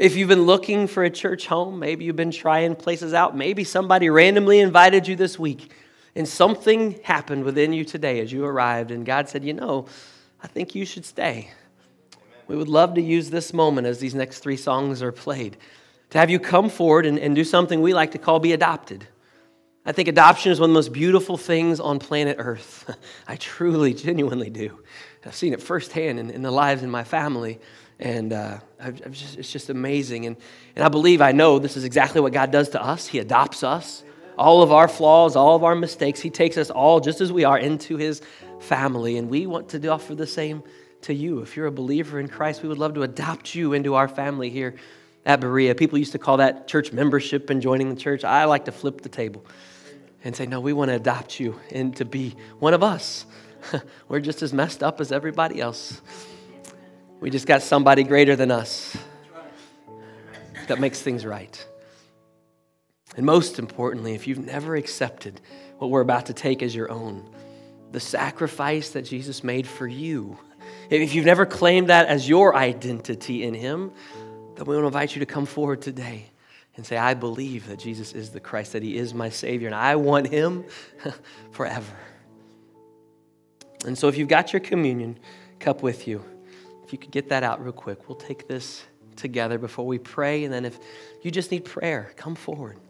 If 0.00 0.16
you've 0.16 0.30
been 0.30 0.46
looking 0.46 0.86
for 0.86 1.04
a 1.04 1.10
church 1.10 1.46
home, 1.46 1.78
maybe 1.78 2.06
you've 2.06 2.16
been 2.16 2.30
trying 2.30 2.74
places 2.74 3.12
out, 3.12 3.36
maybe 3.36 3.64
somebody 3.64 4.08
randomly 4.08 4.58
invited 4.58 5.06
you 5.06 5.14
this 5.14 5.38
week, 5.38 5.74
and 6.16 6.26
something 6.26 6.98
happened 7.02 7.44
within 7.44 7.74
you 7.74 7.84
today 7.84 8.20
as 8.20 8.32
you 8.32 8.46
arrived, 8.46 8.92
and 8.92 9.04
God 9.04 9.28
said, 9.28 9.44
You 9.44 9.52
know, 9.52 9.84
I 10.42 10.46
think 10.46 10.74
you 10.74 10.86
should 10.86 11.04
stay. 11.04 11.50
We 12.48 12.56
would 12.56 12.66
love 12.66 12.94
to 12.94 13.02
use 13.02 13.28
this 13.28 13.52
moment 13.52 13.86
as 13.86 13.98
these 13.98 14.14
next 14.14 14.38
three 14.38 14.56
songs 14.56 15.02
are 15.02 15.12
played 15.12 15.58
to 16.08 16.18
have 16.18 16.30
you 16.30 16.38
come 16.38 16.70
forward 16.70 17.04
and, 17.04 17.18
and 17.18 17.34
do 17.34 17.44
something 17.44 17.82
we 17.82 17.92
like 17.92 18.12
to 18.12 18.18
call 18.18 18.40
be 18.40 18.54
adopted. 18.54 19.06
I 19.84 19.92
think 19.92 20.08
adoption 20.08 20.50
is 20.50 20.58
one 20.58 20.70
of 20.70 20.74
the 20.74 20.78
most 20.78 20.94
beautiful 20.94 21.36
things 21.36 21.78
on 21.78 21.98
planet 21.98 22.36
Earth. 22.38 22.90
I 23.28 23.36
truly, 23.36 23.92
genuinely 23.92 24.48
do. 24.48 24.80
I've 25.26 25.34
seen 25.34 25.52
it 25.52 25.60
firsthand 25.60 26.18
in, 26.18 26.30
in 26.30 26.40
the 26.40 26.50
lives 26.50 26.82
in 26.82 26.90
my 26.90 27.04
family, 27.04 27.60
and 28.00 28.32
uh, 28.32 28.58
just, 29.10 29.38
it's 29.38 29.52
just 29.52 29.70
amazing. 29.70 30.26
And, 30.26 30.36
and 30.74 30.84
I 30.84 30.88
believe 30.88 31.20
I 31.20 31.32
know 31.32 31.58
this 31.58 31.76
is 31.76 31.84
exactly 31.84 32.20
what 32.20 32.32
God 32.32 32.50
does 32.50 32.70
to 32.70 32.82
us. 32.82 33.06
He 33.06 33.18
adopts 33.18 33.62
us, 33.62 34.02
all 34.38 34.62
of 34.62 34.72
our 34.72 34.88
flaws, 34.88 35.36
all 35.36 35.54
of 35.54 35.62
our 35.62 35.74
mistakes. 35.74 36.20
He 36.20 36.30
takes 36.30 36.56
us 36.56 36.70
all 36.70 37.00
just 37.00 37.20
as 37.20 37.32
we 37.32 37.44
are 37.44 37.58
into 37.58 37.96
His 37.96 38.22
family, 38.60 39.16
and 39.16 39.28
we 39.28 39.46
want 39.46 39.68
to 39.70 39.88
offer 39.88 40.14
the 40.14 40.26
same 40.26 40.62
to 41.02 41.14
you. 41.14 41.40
If 41.40 41.56
you're 41.56 41.66
a 41.66 41.72
believer 41.72 42.18
in 42.18 42.28
Christ, 42.28 42.62
we 42.62 42.68
would 42.68 42.78
love 42.78 42.94
to 42.94 43.02
adopt 43.02 43.54
you 43.54 43.74
into 43.74 43.94
our 43.94 44.08
family 44.08 44.50
here 44.50 44.74
at 45.24 45.40
Berea. 45.40 45.74
People 45.74 45.98
used 45.98 46.12
to 46.12 46.18
call 46.18 46.38
that 46.38 46.68
church 46.68 46.92
membership 46.92 47.50
and 47.50 47.60
joining 47.60 47.90
the 47.90 48.00
church. 48.00 48.24
I 48.24 48.44
like 48.44 48.64
to 48.64 48.72
flip 48.72 49.02
the 49.02 49.08
table 49.08 49.44
and 50.24 50.34
say, 50.36 50.46
no, 50.46 50.60
we 50.60 50.72
want 50.72 50.90
to 50.90 50.96
adopt 50.96 51.40
you 51.40 51.58
and 51.70 51.94
to 51.96 52.04
be 52.04 52.34
one 52.58 52.74
of 52.74 52.82
us. 52.82 53.26
We're 54.08 54.20
just 54.20 54.42
as 54.42 54.52
messed 54.52 54.82
up 54.82 55.00
as 55.00 55.12
everybody 55.12 55.60
else. 55.60 56.00
We 57.20 57.28
just 57.28 57.46
got 57.46 57.62
somebody 57.62 58.02
greater 58.02 58.34
than 58.34 58.50
us 58.50 58.96
that 60.68 60.80
makes 60.80 61.02
things 61.02 61.26
right. 61.26 61.66
And 63.16 63.26
most 63.26 63.58
importantly, 63.58 64.14
if 64.14 64.26
you've 64.26 64.38
never 64.38 64.74
accepted 64.74 65.40
what 65.78 65.90
we're 65.90 66.00
about 66.00 66.26
to 66.26 66.32
take 66.32 66.62
as 66.62 66.74
your 66.74 66.90
own, 66.90 67.28
the 67.92 68.00
sacrifice 68.00 68.90
that 68.90 69.02
Jesus 69.02 69.44
made 69.44 69.66
for 69.66 69.86
you, 69.86 70.38
if 70.88 71.14
you've 71.14 71.26
never 71.26 71.44
claimed 71.44 71.88
that 71.88 72.06
as 72.06 72.28
your 72.28 72.56
identity 72.56 73.44
in 73.44 73.52
Him, 73.52 73.92
then 74.54 74.64
we 74.64 74.74
want 74.74 74.84
to 74.84 74.86
invite 74.86 75.14
you 75.14 75.20
to 75.20 75.26
come 75.26 75.44
forward 75.44 75.82
today 75.82 76.26
and 76.76 76.86
say, 76.86 76.96
I 76.96 77.14
believe 77.14 77.66
that 77.68 77.78
Jesus 77.78 78.12
is 78.12 78.30
the 78.30 78.40
Christ, 78.40 78.72
that 78.72 78.82
He 78.82 78.96
is 78.96 79.12
my 79.12 79.28
Savior, 79.28 79.66
and 79.66 79.74
I 79.74 79.96
want 79.96 80.28
Him 80.28 80.64
forever. 81.50 81.96
And 83.84 83.98
so 83.98 84.08
if 84.08 84.16
you've 84.16 84.28
got 84.28 84.52
your 84.52 84.60
communion 84.60 85.18
cup 85.58 85.82
with 85.82 86.06
you, 86.08 86.24
if 86.90 86.94
you 86.94 86.98
could 86.98 87.12
get 87.12 87.28
that 87.28 87.44
out 87.44 87.62
real 87.62 87.72
quick, 87.72 88.08
we'll 88.08 88.18
take 88.18 88.48
this 88.48 88.82
together 89.14 89.58
before 89.58 89.86
we 89.86 89.96
pray. 89.96 90.42
And 90.42 90.52
then 90.52 90.64
if 90.64 90.76
you 91.22 91.30
just 91.30 91.52
need 91.52 91.64
prayer, 91.64 92.10
come 92.16 92.34
forward. 92.34 92.80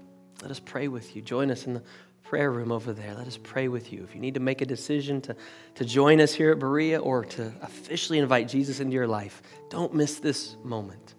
Let 0.41 0.51
us 0.51 0.59
pray 0.59 0.89
with 0.89 1.15
you. 1.15 1.21
Join 1.21 1.51
us 1.51 1.67
in 1.67 1.75
the 1.75 1.83
prayer 2.23 2.51
room 2.51 2.73
over 2.73 2.95
there. 2.95 3.13
Let 3.13 3.27
us 3.27 3.37
pray 3.37 3.69
with 3.69 3.93
you. 3.93 4.03
If 4.03 4.15
you 4.15 4.21
need 4.23 4.33
to 4.33 4.41
make 4.41 4.63
a 4.63 4.65
decision 4.65 5.21
to, 5.21 5.37
to 5.75 5.85
join 5.85 6.19
us 6.19 6.33
here 6.33 6.51
at 6.51 6.59
Berea 6.59 6.99
or 6.99 7.27
to 7.27 7.53
officially 7.61 8.19
invite 8.19 8.49
Jesus 8.49 8.81
into 8.81 8.95
your 8.95 9.07
life, 9.07 9.43
don't 9.69 9.93
miss 9.93 10.19
this 10.19 10.57
moment, 10.65 11.15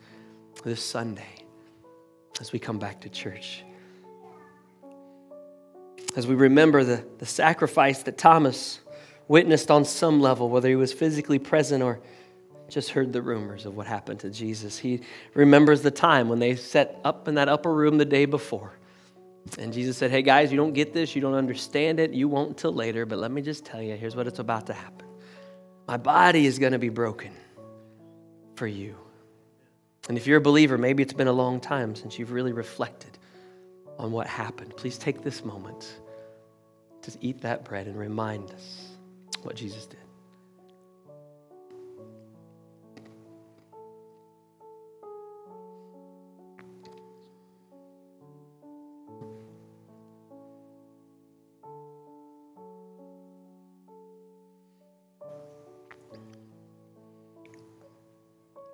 this 0.63 0.83
Sunday, 0.83 1.45
as 2.39 2.51
we 2.51 2.57
come 2.57 2.79
back 2.79 2.99
to 3.01 3.09
church. 3.09 3.63
As 6.15 6.25
we 6.25 6.33
remember 6.33 6.83
the, 6.83 7.05
the 7.19 7.27
sacrifice 7.27 8.01
that 8.01 8.17
Thomas 8.17 8.79
witnessed 9.27 9.69
on 9.69 9.85
some 9.85 10.19
level, 10.19 10.49
whether 10.49 10.67
he 10.67 10.75
was 10.75 10.91
physically 10.91 11.37
present 11.37 11.83
or 11.83 11.99
just 12.71 12.91
heard 12.91 13.13
the 13.13 13.21
rumors 13.21 13.65
of 13.65 13.75
what 13.75 13.87
happened 13.87 14.21
to 14.21 14.29
Jesus. 14.29 14.77
He 14.77 15.01
remembers 15.33 15.81
the 15.81 15.91
time 15.91 16.29
when 16.29 16.39
they 16.39 16.55
set 16.55 16.99
up 17.03 17.27
in 17.27 17.35
that 17.35 17.49
upper 17.49 17.73
room 17.73 17.97
the 17.97 18.05
day 18.05 18.25
before. 18.25 18.73
And 19.57 19.73
Jesus 19.73 19.97
said, 19.97 20.11
Hey 20.11 20.21
guys, 20.21 20.51
you 20.51 20.57
don't 20.57 20.73
get 20.73 20.93
this, 20.93 21.15
you 21.15 21.21
don't 21.21 21.33
understand 21.33 21.99
it, 21.99 22.11
you 22.11 22.27
won't 22.27 22.49
until 22.49 22.73
later, 22.73 23.05
but 23.05 23.19
let 23.19 23.31
me 23.31 23.41
just 23.41 23.65
tell 23.65 23.81
you 23.81 23.95
here's 23.95 24.15
what 24.15 24.27
it's 24.27 24.39
about 24.39 24.67
to 24.67 24.73
happen. 24.73 25.07
My 25.87 25.97
body 25.97 26.45
is 26.45 26.59
going 26.59 26.73
to 26.73 26.79
be 26.79 26.89
broken 26.89 27.31
for 28.55 28.67
you. 28.67 28.95
And 30.07 30.17
if 30.17 30.27
you're 30.27 30.37
a 30.37 30.41
believer, 30.41 30.77
maybe 30.77 31.03
it's 31.03 31.13
been 31.13 31.27
a 31.27 31.33
long 31.33 31.59
time 31.59 31.95
since 31.95 32.17
you've 32.17 32.31
really 32.31 32.53
reflected 32.53 33.17
on 33.97 34.11
what 34.11 34.27
happened. 34.27 34.75
Please 34.75 34.97
take 34.97 35.23
this 35.23 35.43
moment 35.43 35.99
to 37.03 37.11
eat 37.21 37.41
that 37.41 37.65
bread 37.65 37.87
and 37.87 37.97
remind 37.97 38.51
us 38.51 38.87
what 39.43 39.55
Jesus 39.55 39.85
did. 39.85 40.00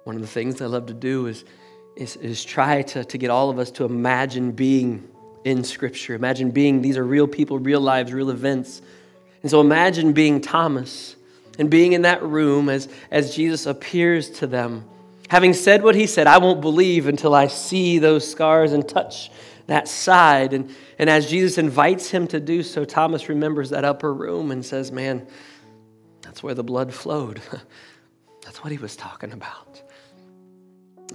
One 0.08 0.16
of 0.16 0.22
the 0.22 0.28
things 0.28 0.62
I 0.62 0.66
love 0.68 0.86
to 0.88 0.94
do 0.94 1.28
is, 1.28 1.44
is, 1.96 2.16
is 2.16 2.46
try 2.46 2.82
to, 2.82 3.04
to 3.04 3.18
get 3.18 3.30
all 3.30 3.50
of 3.50 3.60
us 3.60 3.72
to 3.72 3.84
imagine 3.84 4.52
being 4.54 5.08
in 5.44 5.64
Scripture. 5.64 6.16
Imagine 6.16 6.52
being, 6.52 6.82
these 6.82 6.98
are 6.98 7.06
real 7.06 7.28
people, 7.28 7.60
real 7.60 7.82
lives, 7.82 8.14
real 8.14 8.30
events 8.30 8.82
and 9.42 9.52
so 9.52 9.62
imagine 9.62 10.14
being 10.14 10.42
Thomas 10.42 11.16
and 11.60 11.70
being 11.70 11.94
in 11.94 12.04
that 12.04 12.24
room 12.24 12.70
as, 12.70 12.88
as 13.12 13.36
Jesus 13.36 13.66
appears 13.66 14.30
to 14.32 14.48
them. 14.48 14.86
Having 15.30 15.54
said 15.54 15.84
what 15.84 15.96
he 15.96 16.08
said, 16.08 16.28
I 16.28 16.38
won't 16.38 16.62
believe 16.62 17.08
until 17.08 17.36
I 17.36 17.48
see 17.48 18.00
those 18.00 18.30
scars 18.30 18.74
and 18.74 18.88
touch 18.88 19.32
that 19.68 19.88
side. 19.88 20.54
And, 20.54 20.74
and 20.98 21.10
as 21.10 21.30
Jesus 21.30 21.58
invites 21.58 22.10
him 22.10 22.28
to 22.28 22.40
do 22.40 22.64
so, 22.64 22.86
Thomas 22.86 23.28
remembers 23.30 23.70
that 23.72 23.84
upper 23.84 24.14
room 24.14 24.52
and 24.52 24.66
says, 24.66 24.92
Man, 24.92 25.28
that's 26.22 26.42
where 26.42 26.54
the 26.54 26.64
blood 26.64 26.94
flowed. 26.94 27.42
that's 28.44 28.64
what 28.64 28.72
he 28.72 28.78
was 28.78 28.96
talking 28.96 29.34
about. 29.34 29.67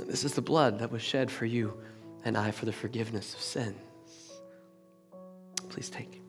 This 0.07 0.25
is 0.25 0.35
the 0.35 0.43
blood 0.43 0.79
that 0.81 0.91
was 0.91 1.03
shed 1.03 1.31
for 1.31 1.47
you 1.47 1.77
and 2.25 2.37
I 2.37 2.51
for 2.51 2.67
the 2.67 2.73
forgiveness 2.73 3.35
of 3.35 3.41
sins. 3.41 3.77
Please 5.69 5.91
take. 5.91 6.21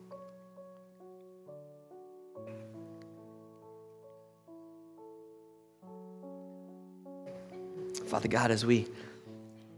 Father 8.06 8.28
God, 8.28 8.50
as 8.50 8.64
we 8.64 8.86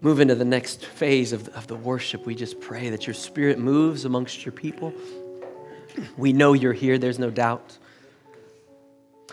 move 0.01 0.21
into 0.21 0.35
the 0.35 0.45
next 0.45 0.85
phase 0.85 1.33
of, 1.33 1.49
of 1.49 1.67
the 1.67 1.75
worship, 1.75 2.27
we 2.27 2.35
just 2.35 2.61
pray 2.61 2.91
that 2.91 3.07
your 3.07 3.15
spirit 3.15 3.59
moves 3.59 4.05
amongst 4.05 4.45
your 4.45 4.53
people. 4.53 4.93
We 6.17 6.33
know 6.33 6.53
you're 6.53 6.73
here, 6.73 6.99
there's 6.99 7.19
no 7.19 7.31
doubt. 7.31 7.79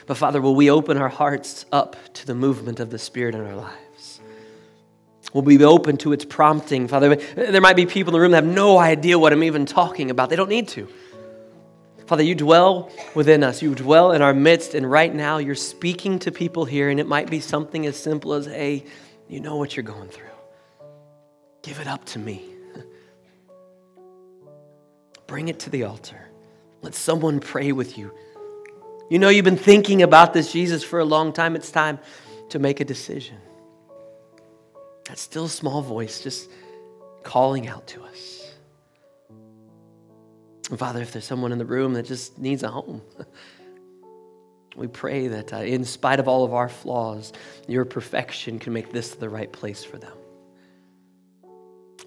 But 0.06 0.18
Father, 0.18 0.42
will 0.42 0.56
we 0.56 0.70
open 0.70 0.98
our 0.98 1.10
hearts 1.10 1.66
up 1.72 1.96
to 2.16 2.26
the 2.26 2.36
movement 2.36 2.80
of 2.80 2.90
the 2.90 3.00
Spirit 3.00 3.36
in 3.36 3.42
our 3.42 3.56
lives? 3.56 3.93
Will 5.34 5.42
be 5.42 5.64
open 5.64 5.98
to 5.98 6.14
its 6.14 6.26
prompting? 6.26 6.88
Father, 6.88 7.16
there 7.16 7.62
might 7.62 7.76
be 7.76 7.88
people 7.88 8.12
in 8.12 8.14
the 8.14 8.20
room 8.20 8.32
that 8.32 8.44
have 8.44 8.54
no 8.54 8.78
idea 8.78 9.18
what 9.18 9.34
I'm 9.34 9.44
even 9.44 9.66
talking 9.66 10.12
about. 10.12 10.30
They 10.30 10.36
don't 10.36 10.50
need 10.50 10.68
to. 10.70 10.88
Father, 12.06 12.22
you 12.22 12.36
dwell 12.36 12.92
within 13.16 13.44
us. 13.44 13.62
You 13.62 13.74
dwell 13.74 14.12
in 14.12 14.22
our 14.22 14.34
midst. 14.34 14.76
And 14.76 14.90
right 14.90 15.14
now, 15.14 15.40
you're 15.40 15.56
speaking 15.56 16.20
to 16.20 16.32
people 16.32 16.66
here, 16.66 16.90
and 16.90 17.00
it 17.00 17.08
might 17.08 17.30
be 17.32 17.40
something 17.40 17.86
as 17.88 17.98
simple 17.98 18.34
as, 18.34 18.46
hey, 18.46 18.86
you 19.28 19.40
know 19.40 19.56
what 19.56 19.76
you're 19.76 19.84
going 19.84 20.10
through. 20.10 20.28
Give 21.64 21.80
it 21.80 21.88
up 21.88 22.06
to 22.06 22.20
me. 22.20 22.44
Bring 25.26 25.48
it 25.48 25.60
to 25.62 25.72
the 25.72 25.86
altar. 25.86 26.30
Let 26.84 26.94
someone 26.94 27.40
pray 27.40 27.72
with 27.72 27.98
you. 27.98 28.12
You 29.10 29.18
know 29.18 29.30
you've 29.30 29.46
been 29.46 29.58
thinking 29.58 30.04
about 30.04 30.34
this 30.34 30.52
Jesus 30.52 30.84
for 30.84 31.00
a 31.00 31.06
long 31.06 31.34
time. 31.34 31.56
It's 31.56 31.72
time 31.72 31.98
to 32.50 32.60
make 32.60 32.82
a 32.82 32.86
decision. 32.86 33.38
That 35.14 35.20
still 35.20 35.48
small 35.48 35.84
voice 35.84 36.24
just 36.24 36.50
calling 37.22 37.68
out 37.68 37.86
to 37.90 38.02
us. 38.02 38.52
And 40.72 40.80
Father, 40.80 41.04
if 41.04 41.12
there's 41.12 41.24
someone 41.24 41.52
in 41.52 41.60
the 41.60 41.68
room 41.68 41.94
that 41.94 42.08
just 42.08 42.40
needs 42.40 42.64
a 42.64 42.70
home, 42.70 43.00
we 44.76 44.88
pray 44.88 45.28
that 45.28 45.54
uh, 45.54 45.58
in 45.58 45.86
spite 45.86 46.20
of 46.20 46.28
all 46.28 46.44
of 46.44 46.56
our 46.56 46.68
flaws, 46.68 47.32
your 47.68 47.86
perfection 47.86 48.58
can 48.58 48.74
make 48.74 48.92
this 48.92 49.14
the 49.14 49.30
right 49.30 49.54
place 49.54 49.84
for 49.84 50.00
them. 50.00 50.18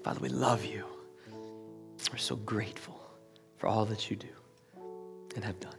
Father, 0.03 0.19
we 0.19 0.27
love 0.27 0.65
you. 0.65 0.83
We're 2.11 2.17
so 2.17 2.35
grateful 2.35 3.01
for 3.55 3.67
all 3.67 3.85
that 3.85 4.09
you 4.09 4.17
do 4.17 4.35
and 5.33 5.45
have 5.45 5.61
done. 5.61 5.76